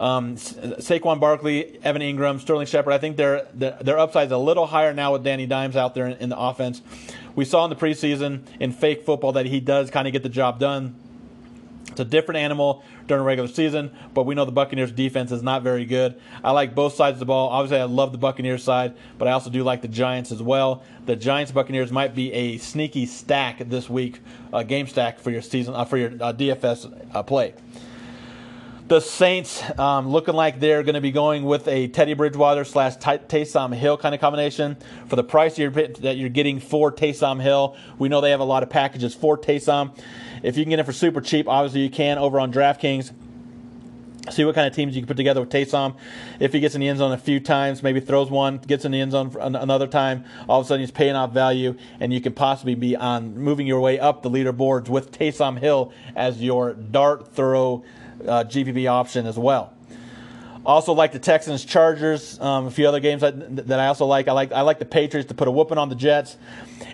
Um, 0.00 0.36
Saquon 0.36 1.20
Barkley, 1.20 1.78
Evan 1.84 2.00
Engram, 2.00 2.40
Sterling 2.40 2.64
Shepard. 2.66 2.94
I 2.94 2.98
think 2.98 3.18
their 3.18 3.46
their 3.52 3.98
upside 3.98 4.28
is 4.28 4.32
a 4.32 4.38
little 4.38 4.64
higher 4.64 4.94
now 4.94 5.12
with 5.12 5.24
Danny 5.24 5.44
Dimes 5.44 5.76
out 5.76 5.94
there 5.94 6.06
in, 6.06 6.14
in 6.20 6.28
the 6.30 6.38
offense. 6.38 6.80
We 7.36 7.44
saw 7.44 7.64
in 7.64 7.70
the 7.70 7.76
preseason 7.76 8.46
in 8.58 8.72
fake 8.72 9.04
football 9.04 9.32
that 9.32 9.44
he 9.44 9.60
does 9.60 9.90
kind 9.90 10.06
of 10.08 10.14
get 10.14 10.22
the 10.22 10.30
job 10.30 10.58
done. 10.58 10.94
It's 11.90 12.00
a 12.00 12.04
different 12.04 12.38
animal 12.38 12.84
during 13.06 13.24
regular 13.24 13.48
season, 13.48 13.90
but 14.14 14.24
we 14.24 14.34
know 14.34 14.44
the 14.44 14.52
Buccaneers 14.52 14.92
defense 14.92 15.32
is 15.32 15.42
not 15.42 15.62
very 15.62 15.84
good. 15.84 16.20
I 16.44 16.52
like 16.52 16.74
both 16.74 16.94
sides 16.94 17.16
of 17.16 17.20
the 17.20 17.26
ball. 17.26 17.48
Obviously, 17.48 17.80
I 17.80 17.84
love 17.84 18.12
the 18.12 18.18
Buccaneers 18.18 18.62
side, 18.62 18.94
but 19.18 19.28
I 19.28 19.32
also 19.32 19.50
do 19.50 19.62
like 19.64 19.82
the 19.82 19.88
Giants 19.88 20.30
as 20.30 20.42
well. 20.42 20.82
The 21.06 21.16
Giants 21.16 21.52
Buccaneers 21.52 21.90
might 21.90 22.14
be 22.14 22.32
a 22.32 22.58
sneaky 22.58 23.06
stack 23.06 23.58
this 23.68 23.88
week, 23.88 24.20
uh, 24.52 24.62
game 24.62 24.86
stack 24.86 25.18
for 25.18 25.30
your 25.30 25.42
season 25.42 25.74
uh, 25.74 25.84
for 25.84 25.96
your 25.96 26.10
uh, 26.10 26.32
DFS 26.32 27.14
uh, 27.14 27.22
play. 27.22 27.54
The 28.88 29.00
Saints 29.00 29.62
um, 29.78 30.08
looking 30.08 30.32
like 30.32 30.60
they're 30.60 30.82
going 30.82 30.94
to 30.94 31.02
be 31.02 31.10
going 31.10 31.44
with 31.44 31.68
a 31.68 31.88
Teddy 31.88 32.14
Bridgewater 32.14 32.64
slash 32.64 32.96
Taysom 32.96 33.74
Hill 33.74 33.98
kind 33.98 34.14
of 34.14 34.20
combination. 34.22 34.78
For 35.08 35.16
the 35.16 35.24
price 35.24 35.58
you're, 35.58 35.70
that 35.70 36.16
you're 36.16 36.30
getting 36.30 36.58
for 36.58 36.90
Taysom 36.90 37.38
Hill, 37.42 37.76
we 37.98 38.08
know 38.08 38.22
they 38.22 38.30
have 38.30 38.40
a 38.40 38.44
lot 38.44 38.62
of 38.62 38.70
packages 38.70 39.14
for 39.14 39.36
Taysom. 39.36 39.94
If 40.42 40.56
you 40.56 40.64
can 40.64 40.70
get 40.70 40.78
it 40.78 40.84
for 40.84 40.92
super 40.92 41.20
cheap, 41.20 41.48
obviously 41.48 41.80
you 41.80 41.90
can 41.90 42.18
over 42.18 42.38
on 42.40 42.52
DraftKings. 42.52 43.12
See 44.30 44.44
what 44.44 44.54
kind 44.54 44.66
of 44.66 44.74
teams 44.74 44.94
you 44.94 45.00
can 45.00 45.06
put 45.06 45.16
together 45.16 45.40
with 45.40 45.48
Taysom. 45.48 45.96
If 46.38 46.52
he 46.52 46.60
gets 46.60 46.74
in 46.74 46.82
the 46.82 46.88
end 46.88 46.98
zone 46.98 47.12
a 47.12 47.18
few 47.18 47.40
times, 47.40 47.82
maybe 47.82 48.00
throws 48.00 48.30
one, 48.30 48.58
gets 48.58 48.84
in 48.84 48.92
the 48.92 49.00
end 49.00 49.12
zone 49.12 49.34
another 49.40 49.86
time, 49.86 50.24
all 50.48 50.60
of 50.60 50.66
a 50.66 50.68
sudden 50.68 50.80
he's 50.80 50.90
paying 50.90 51.14
off 51.14 51.32
value, 51.32 51.76
and 51.98 52.12
you 52.12 52.20
can 52.20 52.34
possibly 52.34 52.74
be 52.74 52.94
on 52.94 53.38
moving 53.38 53.66
your 53.66 53.80
way 53.80 53.98
up 53.98 54.22
the 54.22 54.30
leaderboards 54.30 54.88
with 54.90 55.12
Taysom 55.12 55.58
Hill 55.58 55.92
as 56.14 56.42
your 56.42 56.74
dart 56.74 57.34
throw 57.34 57.84
uh, 58.26 58.44
GPP 58.44 58.86
option 58.86 59.26
as 59.26 59.38
well. 59.38 59.72
Also 60.68 60.92
like 60.92 61.12
the 61.12 61.18
Texans, 61.18 61.64
Chargers, 61.64 62.38
um, 62.40 62.66
a 62.66 62.70
few 62.70 62.86
other 62.86 63.00
games 63.00 63.22
that, 63.22 63.68
that 63.68 63.80
I 63.80 63.86
also 63.86 64.04
like. 64.04 64.28
I 64.28 64.32
like 64.32 64.52
I 64.52 64.60
like 64.60 64.78
the 64.78 64.84
Patriots 64.84 65.28
to 65.28 65.34
put 65.34 65.48
a 65.48 65.50
whooping 65.50 65.78
on 65.78 65.88
the 65.88 65.94
Jets, 65.94 66.36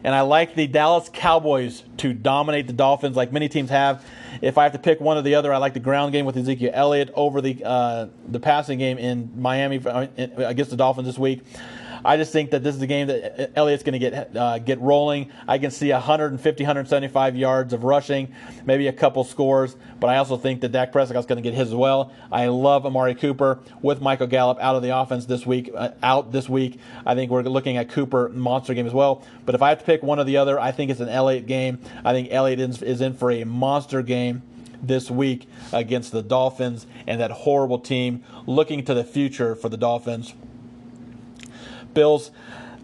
and 0.04 0.14
I 0.14 0.20
like 0.20 0.54
the 0.54 0.68
Dallas 0.68 1.10
Cowboys 1.12 1.82
to 1.96 2.12
dominate 2.12 2.68
the 2.68 2.72
Dolphins, 2.72 3.16
like 3.16 3.32
many 3.32 3.48
teams 3.48 3.70
have. 3.70 4.06
If 4.40 4.58
I 4.58 4.62
have 4.62 4.72
to 4.74 4.78
pick 4.78 5.00
one 5.00 5.16
or 5.16 5.22
the 5.22 5.34
other, 5.34 5.52
I 5.52 5.56
like 5.56 5.74
the 5.74 5.80
ground 5.80 6.12
game 6.12 6.24
with 6.24 6.36
Ezekiel 6.36 6.70
Elliott 6.72 7.10
over 7.14 7.40
the 7.40 7.64
uh, 7.64 8.06
the 8.28 8.38
passing 8.38 8.78
game 8.78 8.96
in 8.96 9.32
Miami 9.42 9.84
uh, 9.84 10.06
against 10.36 10.70
the 10.70 10.76
Dolphins 10.76 11.08
this 11.08 11.18
week. 11.18 11.42
I 12.04 12.16
just 12.16 12.32
think 12.32 12.50
that 12.50 12.62
this 12.62 12.76
is 12.76 12.82
a 12.82 12.86
game 12.86 13.08
that 13.08 13.52
Elliott's 13.56 13.82
going 13.82 13.94
to 13.94 13.98
get 13.98 14.36
uh, 14.36 14.58
get 14.58 14.80
rolling. 14.80 15.30
I 15.48 15.58
can 15.58 15.70
see 15.70 15.90
150, 15.90 16.62
175 16.62 17.36
yards 17.36 17.72
of 17.72 17.84
rushing, 17.84 18.34
maybe 18.64 18.86
a 18.88 18.92
couple 18.92 19.24
scores, 19.24 19.76
but 20.00 20.08
I 20.08 20.16
also 20.18 20.36
think 20.36 20.60
that 20.60 20.72
Dak 20.72 20.92
Prescott's 20.92 21.26
going 21.26 21.42
to 21.42 21.42
get 21.42 21.54
his 21.54 21.68
as 21.68 21.74
well. 21.74 22.12
I 22.30 22.46
love 22.46 22.86
Amari 22.86 23.14
Cooper 23.14 23.58
with 23.82 24.00
Michael 24.00 24.26
Gallup 24.26 24.58
out 24.60 24.76
of 24.76 24.82
the 24.82 24.96
offense 24.96 25.26
this 25.26 25.46
week. 25.46 25.70
Uh, 25.74 25.90
out 26.02 26.32
this 26.32 26.48
week, 26.48 26.78
I 27.04 27.14
think 27.14 27.30
we're 27.30 27.42
looking 27.42 27.76
at 27.76 27.88
Cooper 27.88 28.28
monster 28.28 28.74
game 28.74 28.86
as 28.86 28.94
well. 28.94 29.24
But 29.44 29.54
if 29.54 29.62
I 29.62 29.70
have 29.70 29.78
to 29.78 29.84
pick 29.84 30.02
one 30.02 30.18
or 30.18 30.24
the 30.24 30.36
other, 30.36 30.60
I 30.60 30.72
think 30.72 30.90
it's 30.90 31.00
an 31.00 31.08
Elliott 31.08 31.46
game. 31.46 31.78
I 32.04 32.12
think 32.12 32.28
Elliott 32.30 32.60
is 32.60 33.00
in 33.00 33.14
for 33.14 33.30
a 33.30 33.44
monster 33.44 34.02
game 34.02 34.42
this 34.82 35.10
week 35.10 35.48
against 35.72 36.12
the 36.12 36.22
Dolphins 36.22 36.86
and 37.06 37.20
that 37.20 37.30
horrible 37.30 37.78
team 37.78 38.22
looking 38.46 38.84
to 38.84 38.94
the 38.94 39.04
future 39.04 39.54
for 39.54 39.68
the 39.68 39.76
Dolphins. 39.76 40.34
Bills. 41.94 42.30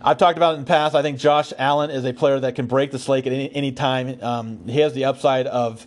I've 0.02 0.16
talked 0.16 0.38
about 0.38 0.54
it 0.54 0.58
in 0.58 0.60
the 0.64 0.68
past. 0.68 0.94
I 0.94 1.02
think 1.02 1.18
Josh 1.18 1.52
Allen 1.58 1.90
is 1.90 2.04
a 2.04 2.12
player 2.12 2.40
that 2.40 2.54
can 2.54 2.66
break 2.66 2.90
the 2.90 2.98
slate 2.98 3.26
at 3.26 3.32
any, 3.32 3.54
any 3.54 3.72
time. 3.72 4.18
Um, 4.22 4.66
he 4.66 4.80
has 4.80 4.94
the 4.94 5.04
upside 5.04 5.46
of 5.46 5.86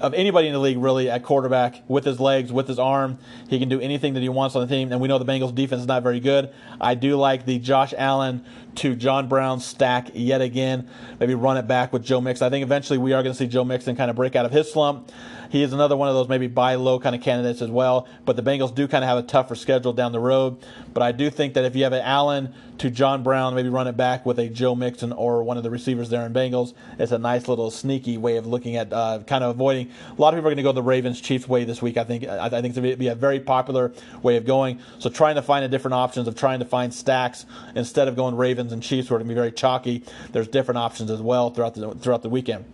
of 0.00 0.14
anybody 0.14 0.46
in 0.46 0.52
the 0.52 0.58
league 0.60 0.78
really 0.78 1.10
at 1.10 1.24
quarterback 1.24 1.82
with 1.88 2.04
his 2.04 2.20
legs, 2.20 2.52
with 2.52 2.68
his 2.68 2.78
arm. 2.78 3.18
He 3.48 3.58
can 3.58 3.68
do 3.68 3.80
anything 3.80 4.14
that 4.14 4.20
he 4.20 4.28
wants 4.28 4.54
on 4.54 4.66
the 4.66 4.72
team, 4.72 4.92
and 4.92 5.00
we 5.00 5.08
know 5.08 5.18
the 5.18 5.24
Bengals 5.24 5.54
defense 5.54 5.80
is 5.80 5.88
not 5.88 6.02
very 6.02 6.20
good. 6.20 6.52
I 6.80 6.94
do 6.94 7.16
like 7.16 7.46
the 7.46 7.58
Josh 7.58 7.92
Allen 7.96 8.44
to 8.78 8.94
John 8.94 9.28
Brown 9.28 9.58
stack 9.58 10.10
yet 10.14 10.40
again. 10.40 10.88
Maybe 11.18 11.34
run 11.34 11.56
it 11.56 11.66
back 11.66 11.92
with 11.92 12.04
Joe 12.04 12.20
Mixon. 12.20 12.46
I 12.46 12.50
think 12.50 12.62
eventually 12.62 12.98
we 12.98 13.12
are 13.12 13.22
going 13.24 13.32
to 13.32 13.38
see 13.38 13.48
Joe 13.48 13.64
Mixon 13.64 13.96
kind 13.96 14.08
of 14.08 14.16
break 14.16 14.36
out 14.36 14.46
of 14.46 14.52
his 14.52 14.70
slump. 14.72 15.10
He 15.50 15.62
is 15.62 15.72
another 15.72 15.96
one 15.96 16.08
of 16.08 16.14
those 16.14 16.28
maybe 16.28 16.46
buy 16.46 16.74
low 16.74 17.00
kind 17.00 17.16
of 17.16 17.22
candidates 17.22 17.62
as 17.62 17.70
well. 17.70 18.06
But 18.24 18.36
the 18.36 18.42
Bengals 18.42 18.74
do 18.74 18.86
kind 18.86 19.02
of 19.02 19.08
have 19.08 19.18
a 19.18 19.22
tougher 19.22 19.54
schedule 19.54 19.92
down 19.92 20.12
the 20.12 20.20
road. 20.20 20.58
But 20.92 21.02
I 21.02 21.12
do 21.12 21.30
think 21.30 21.54
that 21.54 21.64
if 21.64 21.74
you 21.74 21.84
have 21.84 21.92
an 21.92 22.02
Allen 22.02 22.54
to 22.78 22.90
John 22.90 23.22
Brown, 23.22 23.54
maybe 23.54 23.68
run 23.68 23.88
it 23.88 23.96
back 23.96 24.24
with 24.24 24.38
a 24.38 24.48
Joe 24.48 24.74
Mixon 24.74 25.12
or 25.12 25.42
one 25.42 25.56
of 25.56 25.62
the 25.62 25.70
receivers 25.70 26.10
there 26.10 26.24
in 26.24 26.32
Bengals, 26.32 26.74
it's 26.98 27.12
a 27.12 27.18
nice 27.18 27.48
little 27.48 27.70
sneaky 27.70 28.18
way 28.18 28.36
of 28.36 28.46
looking 28.46 28.76
at 28.76 28.92
uh, 28.92 29.20
kind 29.26 29.42
of 29.42 29.50
avoiding. 29.50 29.90
A 30.16 30.20
lot 30.20 30.34
of 30.34 30.38
people 30.38 30.48
are 30.48 30.54
going 30.54 30.58
to 30.58 30.62
go 30.62 30.72
the 30.72 30.82
Ravens 30.82 31.20
Chiefs 31.20 31.48
way 31.48 31.64
this 31.64 31.82
week. 31.82 31.96
I 31.96 32.04
think 32.04 32.24
I 32.24 32.48
think 32.48 32.66
it's 32.66 32.78
going 32.78 32.90
to 32.90 32.96
be 32.96 33.08
a 33.08 33.14
very 33.14 33.40
popular 33.40 33.92
way 34.22 34.36
of 34.36 34.44
going. 34.44 34.80
So 34.98 35.10
trying 35.10 35.36
to 35.36 35.42
find 35.42 35.64
a 35.64 35.68
different 35.68 35.94
options 35.94 36.28
of 36.28 36.36
trying 36.36 36.60
to 36.60 36.64
find 36.64 36.92
stacks 36.92 37.46
instead 37.74 38.06
of 38.06 38.16
going 38.16 38.36
Ravens 38.36 38.67
and 38.72 38.82
Chiefs, 38.82 39.08
who 39.08 39.14
are 39.14 39.18
going 39.18 39.28
to 39.28 39.34
be 39.34 39.38
very 39.38 39.52
chalky. 39.52 40.04
There's 40.32 40.48
different 40.48 40.78
options 40.78 41.10
as 41.10 41.20
well 41.20 41.50
throughout 41.50 41.74
the 41.74 41.94
throughout 41.94 42.22
the 42.22 42.28
weekend. 42.28 42.64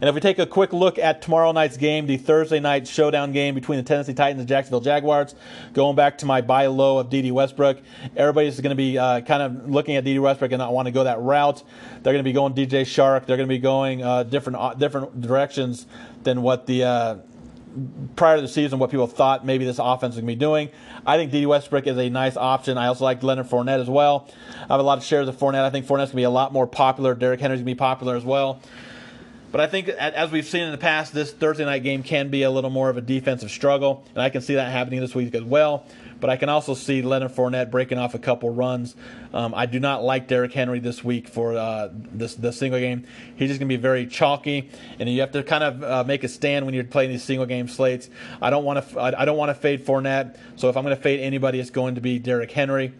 And 0.00 0.08
if 0.08 0.14
we 0.14 0.20
take 0.20 0.38
a 0.38 0.46
quick 0.46 0.72
look 0.72 0.96
at 0.96 1.22
tomorrow 1.22 1.50
night's 1.50 1.76
game, 1.76 2.06
the 2.06 2.18
Thursday 2.18 2.60
night 2.60 2.86
showdown 2.86 3.32
game 3.32 3.56
between 3.56 3.78
the 3.78 3.82
Tennessee 3.82 4.14
Titans 4.14 4.38
and 4.38 4.48
Jacksonville 4.48 4.80
Jaguars, 4.80 5.34
going 5.72 5.96
back 5.96 6.18
to 6.18 6.26
my 6.26 6.40
buy 6.40 6.66
low 6.66 6.98
of 6.98 7.10
Dede 7.10 7.32
Westbrook, 7.32 7.78
everybody's 8.16 8.60
going 8.60 8.70
to 8.70 8.76
be 8.76 8.96
uh, 8.96 9.22
kind 9.22 9.42
of 9.42 9.68
looking 9.68 9.96
at 9.96 10.04
Dede 10.04 10.20
Westbrook 10.20 10.52
and 10.52 10.60
not 10.60 10.72
want 10.72 10.86
to 10.86 10.92
go 10.92 11.04
that 11.04 11.18
route. 11.20 11.64
They're 12.02 12.12
going 12.12 12.18
to 12.18 12.28
be 12.28 12.32
going 12.32 12.54
DJ 12.54 12.82
Chark. 12.82 13.26
They're 13.26 13.36
going 13.36 13.48
to 13.48 13.54
be 13.54 13.58
going 13.58 14.04
uh, 14.04 14.22
different 14.22 14.58
uh, 14.58 14.74
different 14.74 15.20
directions 15.20 15.86
than 16.22 16.42
what 16.42 16.66
the 16.66 16.84
uh, 16.84 17.16
prior 18.16 18.36
to 18.36 18.42
the 18.42 18.48
season 18.48 18.78
what 18.78 18.90
people 18.90 19.06
thought 19.06 19.44
maybe 19.44 19.64
this 19.64 19.78
offense 19.78 20.14
was 20.14 20.22
going 20.22 20.26
to 20.26 20.34
be 20.34 20.38
doing. 20.38 20.70
I 21.06 21.16
think 21.16 21.32
Dede 21.32 21.46
Westbrook 21.46 21.86
is 21.86 21.98
a 21.98 22.08
nice 22.08 22.36
option. 22.36 22.78
I 22.78 22.86
also 22.86 23.04
like 23.04 23.22
Leonard 23.22 23.46
Fournette 23.46 23.80
as 23.80 23.88
well. 23.88 24.28
I 24.62 24.72
have 24.74 24.80
a 24.80 24.82
lot 24.82 24.98
of 24.98 25.04
shares 25.04 25.28
of 25.28 25.36
Fournette. 25.36 25.64
I 25.64 25.70
think 25.70 25.86
Fournette's 25.86 26.10
going 26.10 26.10
to 26.10 26.16
be 26.16 26.22
a 26.24 26.30
lot 26.30 26.52
more 26.52 26.66
popular. 26.66 27.14
Derrick 27.14 27.40
Henry's 27.40 27.58
going 27.58 27.66
to 27.66 27.74
be 27.74 27.78
popular 27.78 28.16
as 28.16 28.24
well. 28.24 28.60
But 29.50 29.62
I 29.62 29.66
think, 29.66 29.88
as 29.88 30.30
we've 30.30 30.46
seen 30.46 30.62
in 30.62 30.72
the 30.72 30.78
past, 30.78 31.14
this 31.14 31.32
Thursday 31.32 31.64
night 31.64 31.82
game 31.82 32.02
can 32.02 32.28
be 32.28 32.42
a 32.42 32.50
little 32.50 32.68
more 32.68 32.90
of 32.90 32.98
a 32.98 33.00
defensive 33.00 33.50
struggle, 33.50 34.04
and 34.14 34.22
I 34.22 34.28
can 34.28 34.42
see 34.42 34.56
that 34.56 34.70
happening 34.70 35.00
this 35.00 35.14
week 35.14 35.34
as 35.34 35.42
well. 35.42 35.86
But 36.20 36.28
I 36.28 36.36
can 36.36 36.48
also 36.48 36.74
see 36.74 37.00
Leonard 37.00 37.30
Fournette 37.30 37.70
breaking 37.70 37.96
off 37.96 38.14
a 38.14 38.18
couple 38.18 38.50
runs. 38.50 38.94
Um, 39.32 39.54
I 39.54 39.66
do 39.66 39.78
not 39.78 40.02
like 40.02 40.26
Derrick 40.26 40.52
Henry 40.52 40.80
this 40.80 41.02
week 41.02 41.28
for 41.28 41.56
uh, 41.56 41.88
this 41.92 42.34
the 42.34 42.52
single 42.52 42.80
game. 42.80 43.06
He's 43.36 43.48
just 43.48 43.60
going 43.60 43.68
to 43.68 43.76
be 43.76 43.80
very 43.80 44.06
chalky, 44.06 44.68
and 44.98 45.08
you 45.08 45.20
have 45.20 45.32
to 45.32 45.42
kind 45.42 45.64
of 45.64 45.82
uh, 45.82 46.04
make 46.04 46.24
a 46.24 46.28
stand 46.28 46.66
when 46.66 46.74
you're 46.74 46.84
playing 46.84 47.10
these 47.10 47.24
single 47.24 47.46
game 47.46 47.68
slates. 47.68 48.10
I 48.42 48.50
don't 48.50 48.64
want 48.64 48.86
to 48.86 49.00
I 49.00 49.24
don't 49.24 49.38
want 49.38 49.50
to 49.50 49.54
fade 49.54 49.86
Fournette, 49.86 50.36
so 50.56 50.68
if 50.68 50.76
I'm 50.76 50.84
going 50.84 50.96
to 50.96 51.00
fade 51.00 51.20
anybody, 51.20 51.58
it's 51.58 51.70
going 51.70 51.94
to 51.94 52.00
be 52.02 52.18
Derrick 52.18 52.50
Henry. 52.50 52.92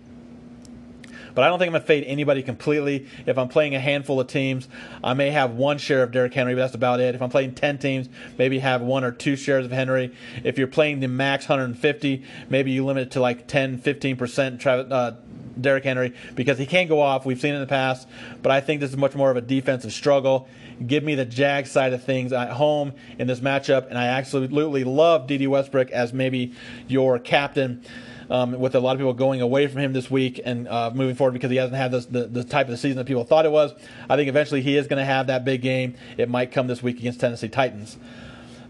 But 1.38 1.44
I 1.44 1.50
don't 1.50 1.60
think 1.60 1.68
I'm 1.68 1.74
going 1.74 1.82
to 1.82 1.86
fade 1.86 2.02
anybody 2.02 2.42
completely. 2.42 3.06
If 3.24 3.38
I'm 3.38 3.46
playing 3.46 3.76
a 3.76 3.78
handful 3.78 4.18
of 4.18 4.26
teams, 4.26 4.66
I 5.04 5.14
may 5.14 5.30
have 5.30 5.52
one 5.52 5.78
share 5.78 6.02
of 6.02 6.10
Derrick 6.10 6.34
Henry, 6.34 6.56
but 6.56 6.62
that's 6.62 6.74
about 6.74 6.98
it. 6.98 7.14
If 7.14 7.22
I'm 7.22 7.30
playing 7.30 7.54
10 7.54 7.78
teams, 7.78 8.08
maybe 8.36 8.58
have 8.58 8.82
one 8.82 9.04
or 9.04 9.12
two 9.12 9.36
shares 9.36 9.64
of 9.64 9.70
Henry. 9.70 10.12
If 10.42 10.58
you're 10.58 10.66
playing 10.66 10.98
the 10.98 11.06
max 11.06 11.48
150, 11.48 12.24
maybe 12.50 12.72
you 12.72 12.84
limit 12.84 13.04
it 13.04 13.10
to 13.12 13.20
like 13.20 13.46
10, 13.46 13.78
15% 13.78 14.58
Travis, 14.58 14.90
uh, 14.90 15.14
Derrick 15.60 15.84
Henry 15.84 16.12
because 16.34 16.58
he 16.58 16.66
can't 16.66 16.88
go 16.88 17.00
off. 17.00 17.24
We've 17.24 17.40
seen 17.40 17.52
it 17.52 17.58
in 17.58 17.60
the 17.60 17.68
past, 17.68 18.08
but 18.42 18.50
I 18.50 18.60
think 18.60 18.80
this 18.80 18.90
is 18.90 18.96
much 18.96 19.14
more 19.14 19.30
of 19.30 19.36
a 19.36 19.40
defensive 19.40 19.92
struggle. 19.92 20.48
Give 20.84 21.04
me 21.04 21.14
the 21.14 21.24
Jag 21.24 21.68
side 21.68 21.92
of 21.92 22.02
things 22.02 22.32
at 22.32 22.50
home 22.50 22.94
in 23.16 23.28
this 23.28 23.38
matchup, 23.38 23.88
and 23.88 23.96
I 23.96 24.06
absolutely 24.06 24.82
love 24.82 25.28
Dede 25.28 25.46
Westbrook 25.46 25.92
as 25.92 26.12
maybe 26.12 26.54
your 26.88 27.20
captain 27.20 27.84
um, 28.30 28.58
with 28.58 28.74
a 28.74 28.80
lot 28.80 28.92
of 28.92 28.98
people 28.98 29.14
going 29.14 29.40
away 29.40 29.66
from 29.66 29.80
him 29.80 29.92
this 29.92 30.10
week 30.10 30.40
and 30.44 30.68
uh, 30.68 30.90
moving 30.94 31.14
forward 31.14 31.32
because 31.32 31.50
he 31.50 31.56
hasn't 31.56 31.76
had 31.76 31.90
this, 31.90 32.06
the, 32.06 32.26
the 32.26 32.44
type 32.44 32.68
of 32.68 32.78
season 32.78 32.96
that 32.98 33.06
people 33.06 33.24
thought 33.24 33.44
it 33.44 33.52
was. 33.52 33.72
I 34.08 34.16
think 34.16 34.28
eventually 34.28 34.62
he 34.62 34.76
is 34.76 34.86
going 34.86 34.98
to 34.98 35.04
have 35.04 35.28
that 35.28 35.44
big 35.44 35.62
game. 35.62 35.94
It 36.16 36.28
might 36.28 36.52
come 36.52 36.66
this 36.66 36.82
week 36.82 36.98
against 36.98 37.20
Tennessee 37.20 37.48
Titans. 37.48 37.96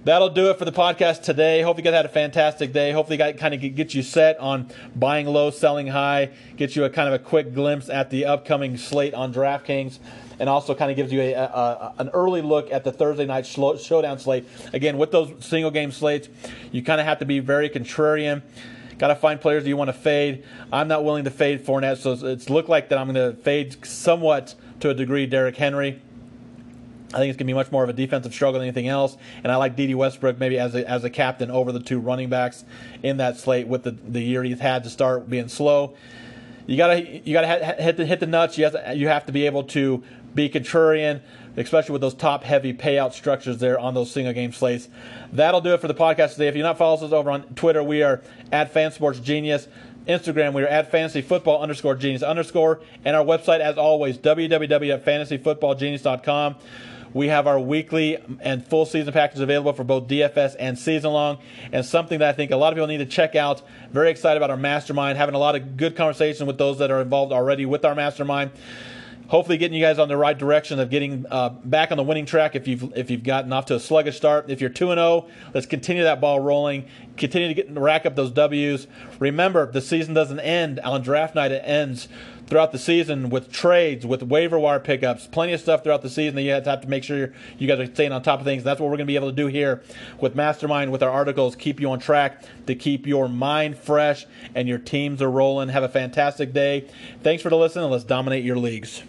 That'll 0.04 0.30
do 0.30 0.48
it 0.48 0.58
for 0.58 0.64
the 0.64 0.72
podcast 0.72 1.22
today. 1.22 1.60
Hope 1.60 1.76
you 1.76 1.82
guys 1.82 1.92
had 1.92 2.06
a 2.06 2.08
fantastic 2.08 2.72
day. 2.72 2.92
Hopefully, 2.92 3.18
got 3.18 3.36
kind 3.36 3.52
of 3.52 3.60
get 3.60 3.94
you 3.94 4.02
set 4.02 4.38
on 4.38 4.68
buying 4.94 5.26
low, 5.26 5.50
selling 5.50 5.88
high. 5.88 6.30
Get 6.56 6.76
you 6.76 6.84
a 6.84 6.90
kind 6.90 7.12
of 7.12 7.20
a 7.20 7.22
quick 7.22 7.52
glimpse 7.52 7.90
at 7.90 8.08
the 8.08 8.24
upcoming 8.24 8.76
slate 8.76 9.12
on 9.12 9.34
DraftKings 9.34 9.98
and 10.38 10.48
also 10.48 10.74
kind 10.74 10.90
of 10.90 10.96
gives 10.96 11.12
you 11.12 11.20
a, 11.20 11.32
a, 11.32 11.42
a, 11.42 11.94
an 11.98 12.08
early 12.10 12.42
look 12.42 12.70
at 12.72 12.84
the 12.84 12.92
Thursday 12.92 13.26
night 13.26 13.44
showdown 13.44 14.18
slate. 14.18 14.46
Again, 14.72 14.98
with 14.98 15.10
those 15.10 15.32
single 15.44 15.70
game 15.70 15.90
slates, 15.90 16.28
you 16.70 16.82
kind 16.82 17.00
of 17.00 17.06
have 17.06 17.18
to 17.18 17.26
be 17.26 17.40
very 17.40 17.68
contrarian. 17.68 18.42
Got 18.98 19.08
to 19.08 19.14
find 19.14 19.40
players 19.40 19.62
that 19.62 19.68
you 19.68 19.76
want 19.76 19.88
to 19.88 19.96
fade. 19.96 20.44
I'm 20.72 20.88
not 20.88 21.04
willing 21.04 21.24
to 21.24 21.30
fade 21.30 21.64
Fournette, 21.64 21.98
so 21.98 22.12
it's 22.26 22.50
looked 22.50 22.68
like 22.68 22.88
that 22.88 22.98
I'm 22.98 23.12
going 23.12 23.32
to 23.32 23.40
fade 23.42 23.86
somewhat 23.86 24.54
to 24.80 24.90
a 24.90 24.94
degree 24.94 25.26
Derrick 25.26 25.56
Henry. 25.56 26.02
I 27.14 27.18
think 27.18 27.30
it's 27.30 27.38
going 27.38 27.46
to 27.46 27.52
be 27.52 27.54
much 27.54 27.72
more 27.72 27.84
of 27.84 27.88
a 27.88 27.94
defensive 27.94 28.34
struggle 28.34 28.60
than 28.60 28.68
anything 28.68 28.88
else. 28.88 29.16
And 29.42 29.50
I 29.50 29.56
like 29.56 29.76
Dede 29.76 29.94
Westbrook 29.94 30.38
maybe 30.38 30.58
as 30.58 30.74
a, 30.74 30.88
as 30.88 31.04
a 31.04 31.10
captain 31.10 31.50
over 31.50 31.72
the 31.72 31.80
two 31.80 31.98
running 31.98 32.28
backs 32.28 32.64
in 33.02 33.16
that 33.16 33.38
slate 33.38 33.66
with 33.66 33.84
the, 33.84 33.92
the 33.92 34.20
year 34.20 34.42
he's 34.42 34.60
had 34.60 34.84
to 34.84 34.90
start 34.90 35.30
being 35.30 35.48
slow. 35.48 35.94
You 36.66 36.76
gotta 36.76 37.00
you 37.00 37.32
gotta 37.32 37.82
hit 37.82 37.96
the 37.96 38.04
hit 38.04 38.20
the 38.20 38.26
nuts. 38.26 38.58
You 38.58 38.64
have 38.64 38.72
to, 38.74 38.94
you 38.94 39.08
have 39.08 39.24
to 39.24 39.32
be 39.32 39.46
able 39.46 39.62
to 39.64 40.02
be 40.34 40.50
contrarian, 40.50 41.22
especially 41.58 41.92
with 41.92 42.00
those 42.00 42.14
top 42.14 42.44
heavy 42.44 42.72
payout 42.72 43.12
structures 43.12 43.58
there 43.58 43.78
on 43.78 43.92
those 43.94 44.10
single 44.10 44.32
game 44.32 44.52
slates. 44.52 44.88
That'll 45.32 45.60
do 45.60 45.74
it 45.74 45.80
for 45.80 45.88
the 45.88 45.94
podcast 45.94 46.32
today. 46.32 46.48
If 46.48 46.56
you're 46.56 46.64
not 46.64 46.78
following 46.78 47.04
us 47.04 47.12
over 47.12 47.30
on 47.30 47.42
Twitter, 47.54 47.82
we 47.82 48.02
are 48.02 48.22
at 48.52 48.72
FanSportsGenius. 48.72 49.68
Instagram, 50.06 50.54
we 50.54 50.62
are 50.62 50.66
at 50.66 50.90
fantasy 50.90 51.20
football 51.20 51.60
underscore 51.60 51.94
genius 51.94 52.22
underscore. 52.22 52.80
And 53.04 53.14
our 53.14 53.24
website, 53.24 53.60
as 53.60 53.76
always, 53.76 54.16
www.fantasyfootballgenius.com. 54.16 56.56
We 57.14 57.28
have 57.28 57.46
our 57.46 57.60
weekly 57.60 58.18
and 58.40 58.66
full 58.66 58.86
season 58.86 59.12
packages 59.12 59.40
available 59.40 59.72
for 59.72 59.84
both 59.84 60.08
DFS 60.08 60.56
and 60.58 60.76
season 60.78 61.12
long, 61.12 61.38
and 61.72 61.84
something 61.84 62.18
that 62.18 62.28
I 62.28 62.32
think 62.32 62.50
a 62.50 62.56
lot 62.56 62.72
of 62.72 62.76
people 62.76 62.86
need 62.86 62.98
to 62.98 63.06
check 63.06 63.34
out. 63.34 63.62
Very 63.90 64.10
excited 64.10 64.36
about 64.36 64.50
our 64.50 64.58
mastermind, 64.58 65.16
having 65.16 65.34
a 65.34 65.38
lot 65.38 65.56
of 65.56 65.76
good 65.76 65.96
conversation 65.96 66.46
with 66.46 66.58
those 66.58 66.78
that 66.78 66.90
are 66.90 67.00
involved 67.00 67.32
already 67.32 67.66
with 67.66 67.84
our 67.84 67.94
mastermind 67.94 68.50
hopefully 69.28 69.56
getting 69.56 69.78
you 69.78 69.84
guys 69.84 69.98
on 69.98 70.08
the 70.08 70.16
right 70.16 70.36
direction 70.36 70.80
of 70.80 70.90
getting 70.90 71.24
uh, 71.30 71.50
back 71.50 71.90
on 71.90 71.96
the 71.96 72.02
winning 72.02 72.26
track 72.26 72.56
if 72.56 72.66
you've 72.66 72.92
if 72.96 73.10
you've 73.10 73.22
gotten 73.22 73.52
off 73.52 73.66
to 73.66 73.74
a 73.74 73.80
sluggish 73.80 74.16
start. 74.16 74.50
If 74.50 74.60
you're 74.60 74.70
two 74.70 74.90
and 74.90 74.98
zero, 74.98 75.26
oh, 75.26 75.30
let's 75.54 75.66
continue 75.66 76.02
that 76.02 76.20
ball 76.20 76.40
rolling. 76.40 76.86
Continue 77.16 77.48
to 77.48 77.54
get 77.54 77.70
rack 77.70 78.06
up 78.06 78.16
those 78.16 78.30
W's. 78.32 78.86
Remember, 79.18 79.70
the 79.70 79.80
season 79.80 80.14
doesn't 80.14 80.40
end 80.40 80.80
on 80.80 81.02
draft 81.02 81.34
night. 81.34 81.52
It 81.52 81.62
ends 81.64 82.08
throughout 82.48 82.72
the 82.72 82.78
season 82.78 83.28
with 83.28 83.52
trades, 83.52 84.06
with 84.06 84.22
waiver 84.22 84.58
wire 84.58 84.80
pickups, 84.80 85.26
plenty 85.26 85.52
of 85.52 85.60
stuff 85.60 85.84
throughout 85.84 86.00
the 86.00 86.08
season 86.08 86.34
that 86.36 86.42
you 86.42 86.50
have 86.50 86.64
to, 86.64 86.70
have 86.70 86.80
to 86.80 86.88
make 86.88 87.04
sure 87.04 87.32
you 87.58 87.68
guys 87.68 87.78
are 87.78 87.92
staying 87.92 88.12
on 88.12 88.22
top 88.22 88.40
of 88.40 88.46
things. 88.46 88.64
That's 88.64 88.80
what 88.80 88.86
we're 88.86 88.96
going 88.96 89.06
to 89.06 89.12
be 89.12 89.16
able 89.16 89.28
to 89.28 89.36
do 89.36 89.46
here 89.46 89.82
with 90.20 90.34
Mastermind, 90.34 90.90
with 90.90 91.02
our 91.02 91.10
articles, 91.10 91.54
keep 91.54 91.78
you 91.78 91.90
on 91.90 91.98
track 91.98 92.42
to 92.66 92.74
keep 92.74 93.06
your 93.06 93.28
mind 93.28 93.76
fresh 93.76 94.26
and 94.54 94.66
your 94.66 94.78
teams 94.78 95.20
are 95.20 95.30
rolling. 95.30 95.68
Have 95.68 95.82
a 95.82 95.88
fantastic 95.88 96.54
day. 96.54 96.88
Thanks 97.22 97.42
for 97.42 97.50
the 97.50 97.56
listen, 97.56 97.82
and 97.82 97.92
let's 97.92 98.04
dominate 98.04 98.44
your 98.44 98.56
leagues. 98.56 99.02